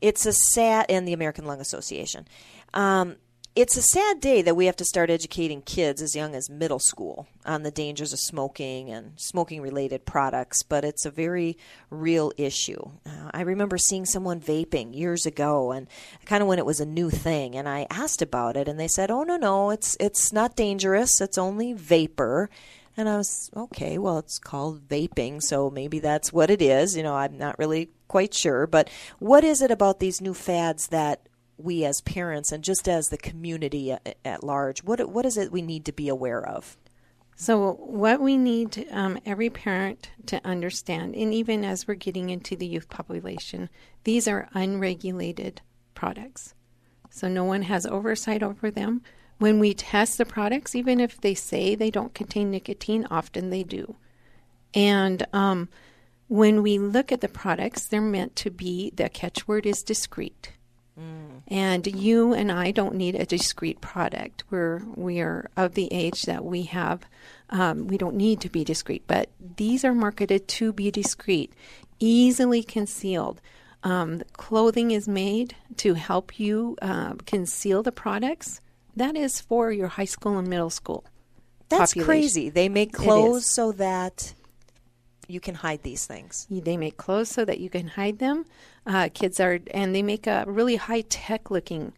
[0.00, 2.26] It's a sad, and the American Lung Association.
[2.74, 3.16] Um,
[3.56, 6.78] it's a sad day that we have to start educating kids as young as middle
[6.78, 11.58] school on the dangers of smoking and smoking related products, but it's a very
[11.90, 12.80] real issue.
[13.04, 15.88] Uh, I remember seeing someone vaping years ago and
[16.26, 18.88] kind of when it was a new thing and I asked about it and they
[18.88, 21.20] said, "Oh no, no, it's it's not dangerous.
[21.20, 22.50] It's only vapor."
[22.96, 27.02] And I was, "Okay, well, it's called vaping, so maybe that's what it is." You
[27.02, 31.20] know, I'm not really quite sure, but what is it about these new fads that
[31.62, 33.92] we as parents and just as the community
[34.24, 36.76] at, large, what what is it we need to be aware of?
[37.36, 42.54] So, what we need um, every parent to understand, and even as we're getting into
[42.54, 43.70] the youth population,
[44.04, 45.62] these are unregulated
[45.94, 46.54] products.
[47.08, 49.02] So, no one has oversight over them.
[49.38, 53.62] when we test the products, even if they say they don't contain nicotine, often they
[53.62, 53.96] do.
[54.74, 55.70] And um,
[56.28, 60.52] when we look at the products, they're meant to be, the catchword is discreet.
[61.00, 61.42] Mm.
[61.48, 64.44] And you and I don't need a discreet product.
[64.50, 67.06] We're we are of the age that we have.
[67.50, 71.52] Um, we don't need to be discreet, but these are marketed to be discreet,
[71.98, 73.40] easily concealed.
[73.82, 78.60] Um, clothing is made to help you uh, conceal the products.
[78.94, 81.04] That is for your high school and middle school.
[81.70, 82.06] That's population.
[82.06, 82.48] crazy.
[82.50, 84.34] They make clothes so that
[85.30, 86.46] you can hide these things.
[86.50, 88.44] They make clothes so that you can hide them.
[88.86, 91.92] Uh, kids are, and they make a really high tech looking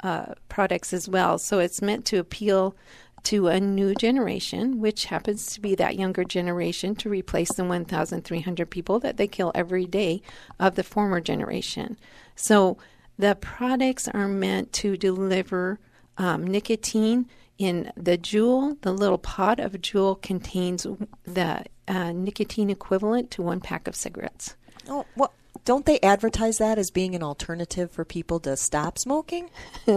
[0.00, 1.38] uh, products as well.
[1.38, 2.76] So it's meant to appeal
[3.24, 8.70] to a new generation, which happens to be that younger generation, to replace the 1,300
[8.70, 10.22] people that they kill every day
[10.60, 11.98] of the former generation.
[12.36, 12.78] So
[13.18, 15.80] the products are meant to deliver
[16.16, 17.26] um, nicotine
[17.58, 18.80] in the Juul.
[18.82, 20.86] the little pod of Juul contains
[21.24, 24.54] the uh, nicotine equivalent to one pack of cigarettes.
[24.88, 25.32] Oh, well,
[25.64, 29.50] don't they advertise that as being an alternative for people to stop smoking?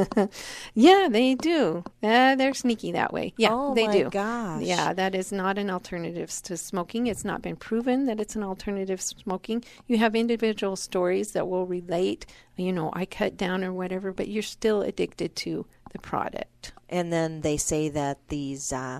[0.73, 1.83] yeah, they do.
[2.03, 3.33] Uh, they're sneaky that way.
[3.37, 4.09] Yeah, oh they do.
[4.09, 4.63] Gosh.
[4.63, 7.07] Yeah, that is not an alternative to smoking.
[7.07, 9.63] It's not been proven that it's an alternative to smoking.
[9.87, 12.25] You have individual stories that will relate.
[12.57, 16.73] You know, I cut down or whatever, but you're still addicted to the product.
[16.89, 18.99] And then they say that these uh,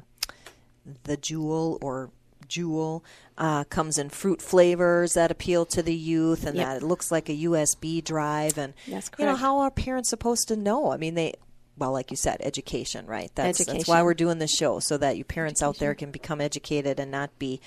[1.04, 2.12] the Juul or
[2.52, 3.02] Juul
[3.38, 6.66] uh, comes in fruit flavors that appeal to the youth, and Yep.
[6.66, 8.58] that it looks like a USB drive.
[8.58, 10.92] And That's you know how are parents supposed to know?
[10.92, 11.34] I mean, they
[11.78, 13.32] well, like you said, education, right?
[13.34, 16.40] That's, that's why we're doing this show, so that you parents out there can become
[16.42, 17.62] educated and not be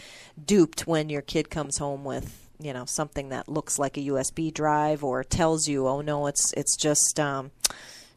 [0.45, 4.53] duped when your kid comes home with you know something that looks like a USB
[4.55, 7.19] drive or tells you, oh no, it's it's just.
[7.19, 7.51] Um,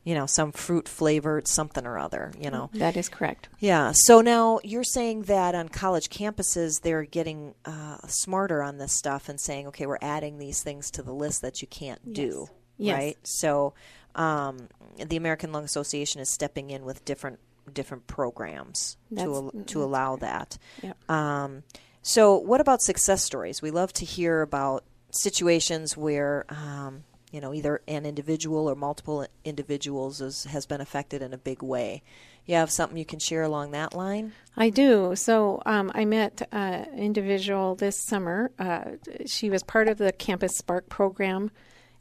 [0.07, 2.69] you know, some fruit flavored something or other, you know.
[2.75, 3.49] That is correct.
[3.59, 3.91] Yeah.
[3.93, 9.27] So now you're saying that on college campuses, they're getting uh, smarter on this stuff
[9.27, 12.47] and saying, okay, we're adding these things to the list that you can't do.
[12.77, 12.97] Yes.
[12.97, 13.17] Right.
[13.23, 13.73] So
[14.15, 14.69] um,
[15.05, 17.39] the American Lung Association is stepping in with different
[17.73, 20.57] different programs to al- to allow that.
[20.83, 21.11] Yep.
[21.11, 21.63] Um,
[22.01, 23.61] so what about success stories?
[23.61, 26.45] We love to hear about situations where.
[26.47, 31.37] Um, you know, either an individual or multiple individuals is, has been affected in a
[31.37, 32.03] big way.
[32.45, 34.31] You have something you can share along that line?
[34.55, 35.15] I do.
[35.15, 38.51] So um, I met an individual this summer.
[38.57, 38.91] Uh,
[39.25, 41.51] she was part of the Campus Spark program,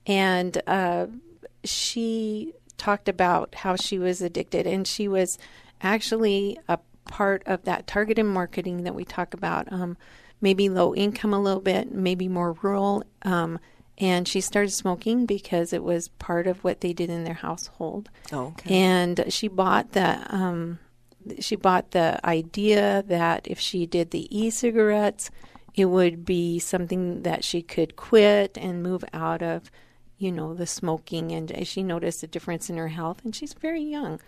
[0.06, 1.06] and uh,
[1.64, 5.38] she talked about how she was addicted, and she was
[5.82, 9.72] actually a part of that targeted marketing that we talk about.
[9.72, 9.96] Um,
[10.40, 13.02] maybe low income a little bit, maybe more rural.
[13.22, 13.58] Um,
[13.98, 18.10] and she started smoking because it was part of what they did in their household.
[18.32, 18.74] Oh, okay.
[18.74, 20.78] And she bought the um,
[21.40, 25.30] she bought the idea that if she did the e-cigarettes,
[25.74, 29.70] it would be something that she could quit and move out of,
[30.18, 31.32] you know, the smoking.
[31.32, 34.20] And she noticed a difference in her health, and she's very young.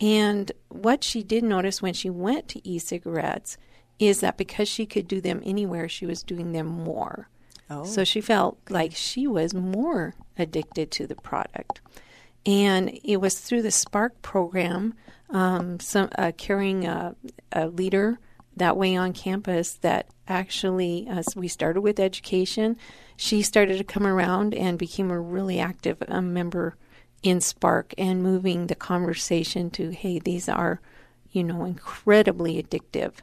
[0.00, 3.56] And what she did notice when she went to e-cigarettes
[3.98, 7.28] is that because she could do them anywhere, she was doing them more.
[7.72, 7.84] Oh.
[7.84, 11.80] So she felt like she was more addicted to the product.
[12.44, 14.94] And it was through the Spark program,
[15.30, 17.14] um, some uh, carrying a,
[17.52, 18.18] a leader
[18.56, 22.76] that way on campus that actually, as we started with education,
[23.16, 26.76] she started to come around and became a really active um, member
[27.22, 30.80] in Spark and moving the conversation to, hey, these are,
[31.30, 33.14] you know, incredibly addictive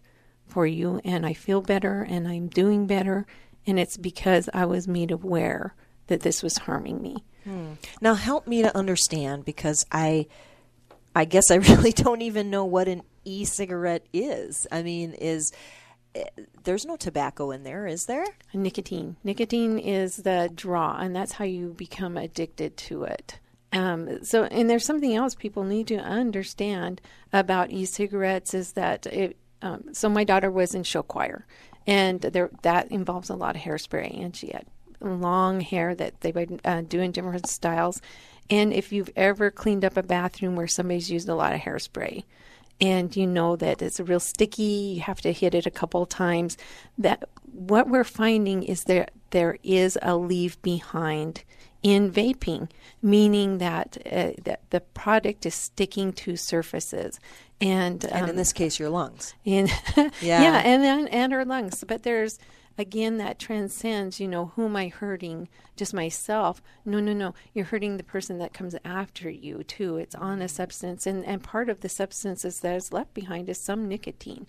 [0.47, 3.27] for you, and I feel better and I'm doing better,
[3.65, 5.75] and it's because I was made aware
[6.07, 7.23] that this was harming me.
[8.01, 10.27] Now help me to understand because I
[11.15, 14.67] I guess I really don't even know what an e-cigarette is.
[14.71, 15.51] I mean, is
[16.15, 16.23] eh,
[16.63, 18.25] there's no tobacco in there, is there?
[18.53, 19.17] Nicotine.
[19.23, 23.39] Nicotine is the draw, and that's how you become addicted to it.
[23.71, 27.01] Um, so, and there's something else people need to understand
[27.31, 29.37] about e-cigarettes is that it.
[29.61, 31.45] Um, so, my daughter was in show choir,
[31.87, 34.65] and there that involves a lot of hairspray, and she had
[35.01, 38.01] long hair that they would uh, do in different styles.
[38.49, 42.23] And if you've ever cleaned up a bathroom where somebody's used a lot of hairspray,
[42.81, 46.57] and you know that it's real sticky, you have to hit it a couple times.
[46.97, 51.43] That what we're finding is there there is a leave behind
[51.81, 52.69] in vaping,
[53.01, 57.19] meaning that uh, that the product is sticking to surfaces,
[57.61, 59.33] and And um, in this case, your lungs.
[59.45, 59.67] in
[59.97, 60.11] Yeah.
[60.21, 61.83] yeah, and then and our lungs.
[61.87, 62.39] But there's
[62.79, 65.49] again, that transcends, you know, who am I hurting?
[65.75, 66.61] Just myself.
[66.85, 67.35] No, no, no.
[67.53, 69.97] You're hurting the person that comes after you, too.
[69.97, 71.05] It's on a substance.
[71.05, 74.47] And, and part of the substances that is left behind is some nicotine.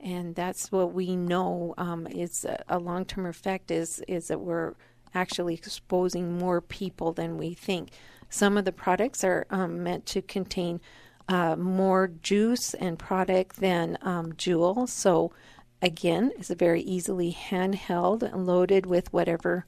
[0.00, 4.40] And that's what we know um, is a, a long term effect is, is that
[4.40, 4.74] we're
[5.14, 7.90] actually exposing more people than we think.
[8.28, 10.80] Some of the products are um, meant to contain
[11.28, 14.34] uh, more juice and product than um.
[14.86, 15.32] So,
[15.82, 19.66] again, it's a very easily handheld and loaded with whatever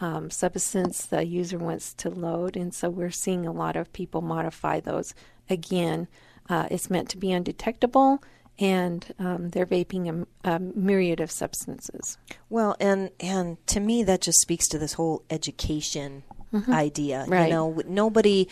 [0.00, 2.56] um, substance the user wants to load.
[2.56, 5.14] And so, we're seeing a lot of people modify those.
[5.48, 6.08] Again,
[6.48, 8.22] uh, it's meant to be undetectable.
[8.60, 12.18] And um, they're vaping a, a myriad of substances.
[12.50, 16.72] Well, and and to me, that just speaks to this whole education Mm-hmm.
[16.74, 17.24] idea.
[17.28, 17.44] Right.
[17.44, 18.48] You know, nobody,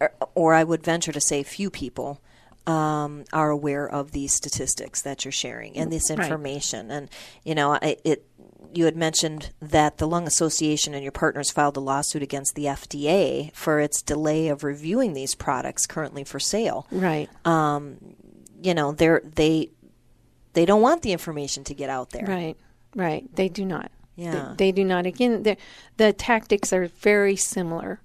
[0.00, 2.20] or, or I would venture to say, few people.
[2.66, 6.18] Um, are aware of these statistics that you're sharing and this Right.
[6.20, 7.08] information, and
[7.44, 8.26] you know, I, it.
[8.74, 12.64] You had mentioned that the Lung Association and your partners filed a lawsuit against the
[12.66, 16.86] FDA for its delay of reviewing these products currently for sale.
[16.90, 17.30] Right.
[18.60, 19.70] You know, they're they
[20.52, 22.24] they don't want the information to get out there.
[22.26, 22.56] Right,
[22.94, 23.24] right.
[23.34, 23.90] They do not.
[24.16, 24.54] Yeah.
[24.56, 25.06] They, they do not.
[25.06, 25.56] Again, the
[25.96, 28.00] the tactics are very similar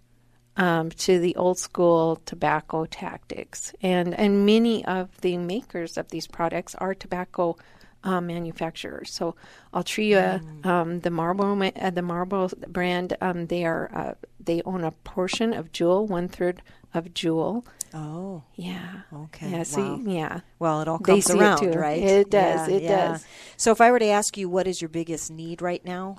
[0.56, 6.28] um, to the old school tobacco tactics, and and many of the makers of these
[6.28, 7.58] products are tobacco.
[8.06, 9.14] Uh, manufacturers.
[9.14, 9.38] So,
[9.74, 14.92] Altria, um, the Marlboro, uh, the Marlboro brand, um, they are uh, they own a
[14.92, 16.62] portion of Juul, one third
[16.94, 17.66] of Juul.
[17.94, 18.44] Oh.
[18.56, 19.02] Yeah.
[19.14, 19.52] Okay.
[19.52, 19.64] Yeah.
[19.64, 20.00] So Wow.
[20.06, 20.40] yeah.
[20.60, 21.72] Well, it all comes see it around, too.
[21.80, 22.02] right?
[22.02, 23.26] It does, it does.
[23.58, 26.18] So, if I were to ask you, what is your biggest need right now?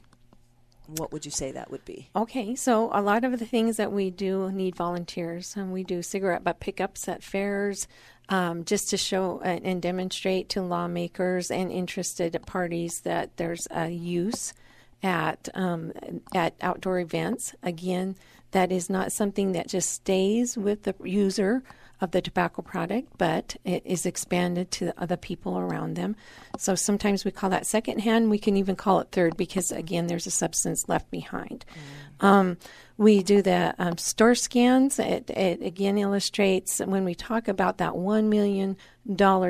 [0.87, 2.11] What would you say that would be?
[2.15, 6.03] Okay, so a lot of the things that we do need volunteers, and we do
[6.03, 7.89] cigarette butt pickups at fairs,
[8.29, 13.89] um, just to show and, and demonstrate to lawmakers and interested parties that there's a
[13.89, 14.53] use
[15.03, 15.93] at um,
[16.35, 17.55] at outdoor events.
[17.63, 18.17] Again,
[18.55, 21.65] that is not something that just stays with the user
[22.01, 26.15] of the tobacco product, but it is expanded to the other people around them.
[26.57, 28.31] So sometimes we call that secondhand.
[28.31, 31.65] We can even call it third because, again, there's a substance left behind.
[32.21, 32.59] Um,
[32.97, 35.01] we do the um, store scans.
[35.01, 38.77] It, it again illustrates when we talk about that $1 million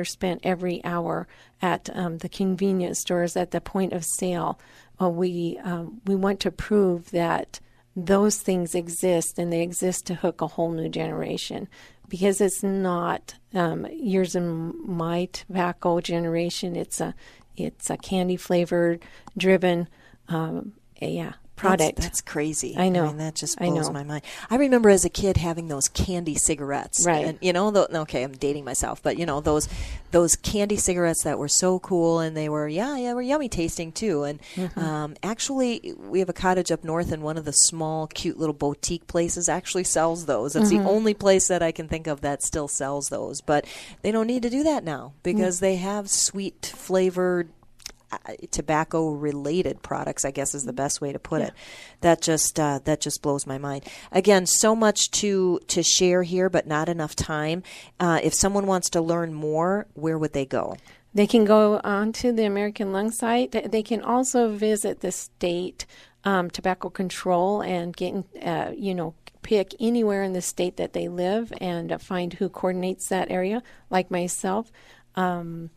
[0.03, 1.27] spent every hour
[1.61, 4.59] at um, the convenience stores at the point of sale.
[4.99, 7.59] Uh, we, um, we want to prove that
[7.95, 11.67] those things exist and they exist to hook a whole new generation
[12.09, 16.75] because it's not um, yours and my tobacco generation.
[16.75, 17.15] It's a
[17.57, 19.03] it's a candy flavored
[19.37, 19.87] driven
[20.27, 21.97] um, yeah product.
[21.97, 22.75] That's, that's crazy.
[22.77, 23.05] I know.
[23.05, 24.23] I mean, that just I blows my mind.
[24.49, 27.05] I remember as a kid having those candy cigarettes.
[27.05, 27.25] Right.
[27.25, 29.67] And, you know, the, okay, I'm dating myself, but you know those
[30.11, 33.91] those candy cigarettes that were so cool and they were yeah yeah were yummy tasting
[33.91, 34.23] too.
[34.23, 34.79] And Mm-hmm.
[34.79, 38.53] um, actually, we have a cottage up north, and one of the small, cute little
[38.53, 40.53] boutique places actually sells those.
[40.53, 40.83] That's Mm-hmm.
[40.83, 43.41] the only place that I can think of that still sells those.
[43.41, 43.65] But
[44.01, 47.49] they don't need to do that now because they have sweet flavored
[48.51, 51.53] tobacco related products i guess is the best way to put it.
[52.01, 53.85] That just uh, that just blows my mind.
[54.11, 57.63] Again so much to to share here but not enough time.
[57.99, 60.75] Uh, if someone wants to learn more where would they go?
[61.13, 63.71] They can go onto the American Lung site.
[63.71, 65.85] They can also visit the state
[66.25, 71.07] um, tobacco control and get, uh, you know, pick anywhere in the state that they
[71.07, 74.71] live and uh, find who coordinates that area, like myself.
[75.15, 75.69] Um,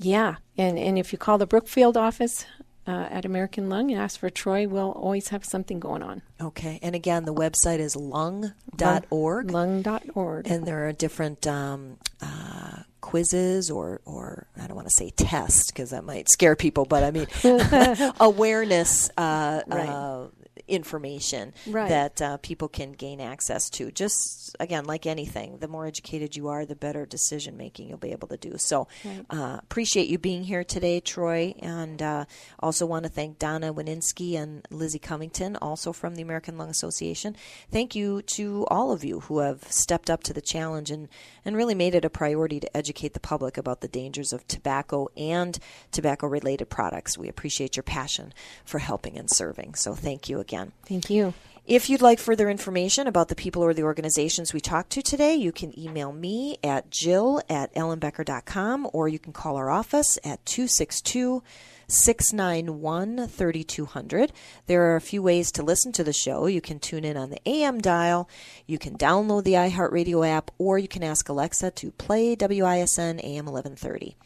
[0.00, 2.46] yeah, and, and if you call the Brookfield office
[2.86, 6.22] uh, at American Lung and ask for Troy, we'll always have something going on.
[6.40, 10.46] okay and again the website is lung.org Lung.org.
[10.46, 15.68] and there are different um, uh, quizzes or, or I don't want to say test
[15.72, 17.26] because that might scare people, but I mean
[18.20, 19.88] awareness uh, Right.
[19.88, 20.26] uh,
[20.68, 21.88] information Right.
[21.88, 23.90] that uh, people can gain access to.
[23.90, 28.12] Just again, like anything, the more educated you are, the better decision making you'll be
[28.12, 28.54] able to do.
[28.56, 28.86] So,
[29.30, 32.24] uh, appreciate you being here today, Troy, and uh,
[32.60, 37.36] also want to thank Donna Wininski and Lizzie Covington, also from the American Lung Association.
[37.72, 41.08] Thank you to all of you who have stepped up to the challenge and,
[41.44, 45.08] and really made it a priority to educate the public about the dangers of tobacco
[45.16, 45.58] and
[45.90, 47.18] tobacco related products.
[47.18, 48.32] We appreciate your passion
[48.64, 49.74] for helping and serving.
[49.74, 50.72] So, thank you again.
[50.86, 51.34] Thank you.
[51.66, 55.36] If you'd like further information about the people or the organizations we talked to today,
[55.36, 60.44] you can email me at jill at ellenbecker.com or you can call our office at
[60.46, 61.42] 262
[61.90, 64.32] 691 3200.
[64.66, 66.46] There are a few ways to listen to the show.
[66.46, 68.28] You can tune in on the AM dial,
[68.66, 73.46] you can download the iHeartRadio app, or you can ask Alexa to play WISN AM
[73.46, 74.16] 1130.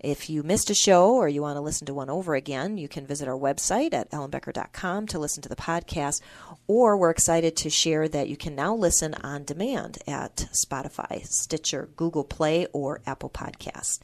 [0.00, 2.86] If you missed a show or you want to listen to one over again, you
[2.86, 6.20] can visit our website at ellenbecker.com to listen to the podcast,
[6.68, 11.88] or we're excited to share that you can now listen on demand at Spotify, Stitcher,
[11.96, 13.98] Google Play, or Apple Podcasts.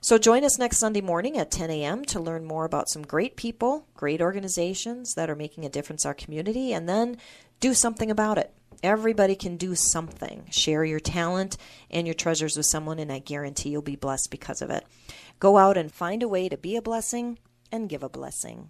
[0.00, 2.04] So join us next Sunday morning at 10 a.m.
[2.06, 6.08] to learn more about some great people, great organizations that are making a difference in
[6.08, 7.16] our community, and then
[7.60, 8.52] do something about it.
[8.82, 10.46] Everybody can do something.
[10.50, 11.56] Share your talent
[11.90, 14.84] and your treasures with someone, and I guarantee you'll be blessed because of it.
[15.40, 17.38] Go out and find a way to be a blessing
[17.72, 18.68] and give a blessing.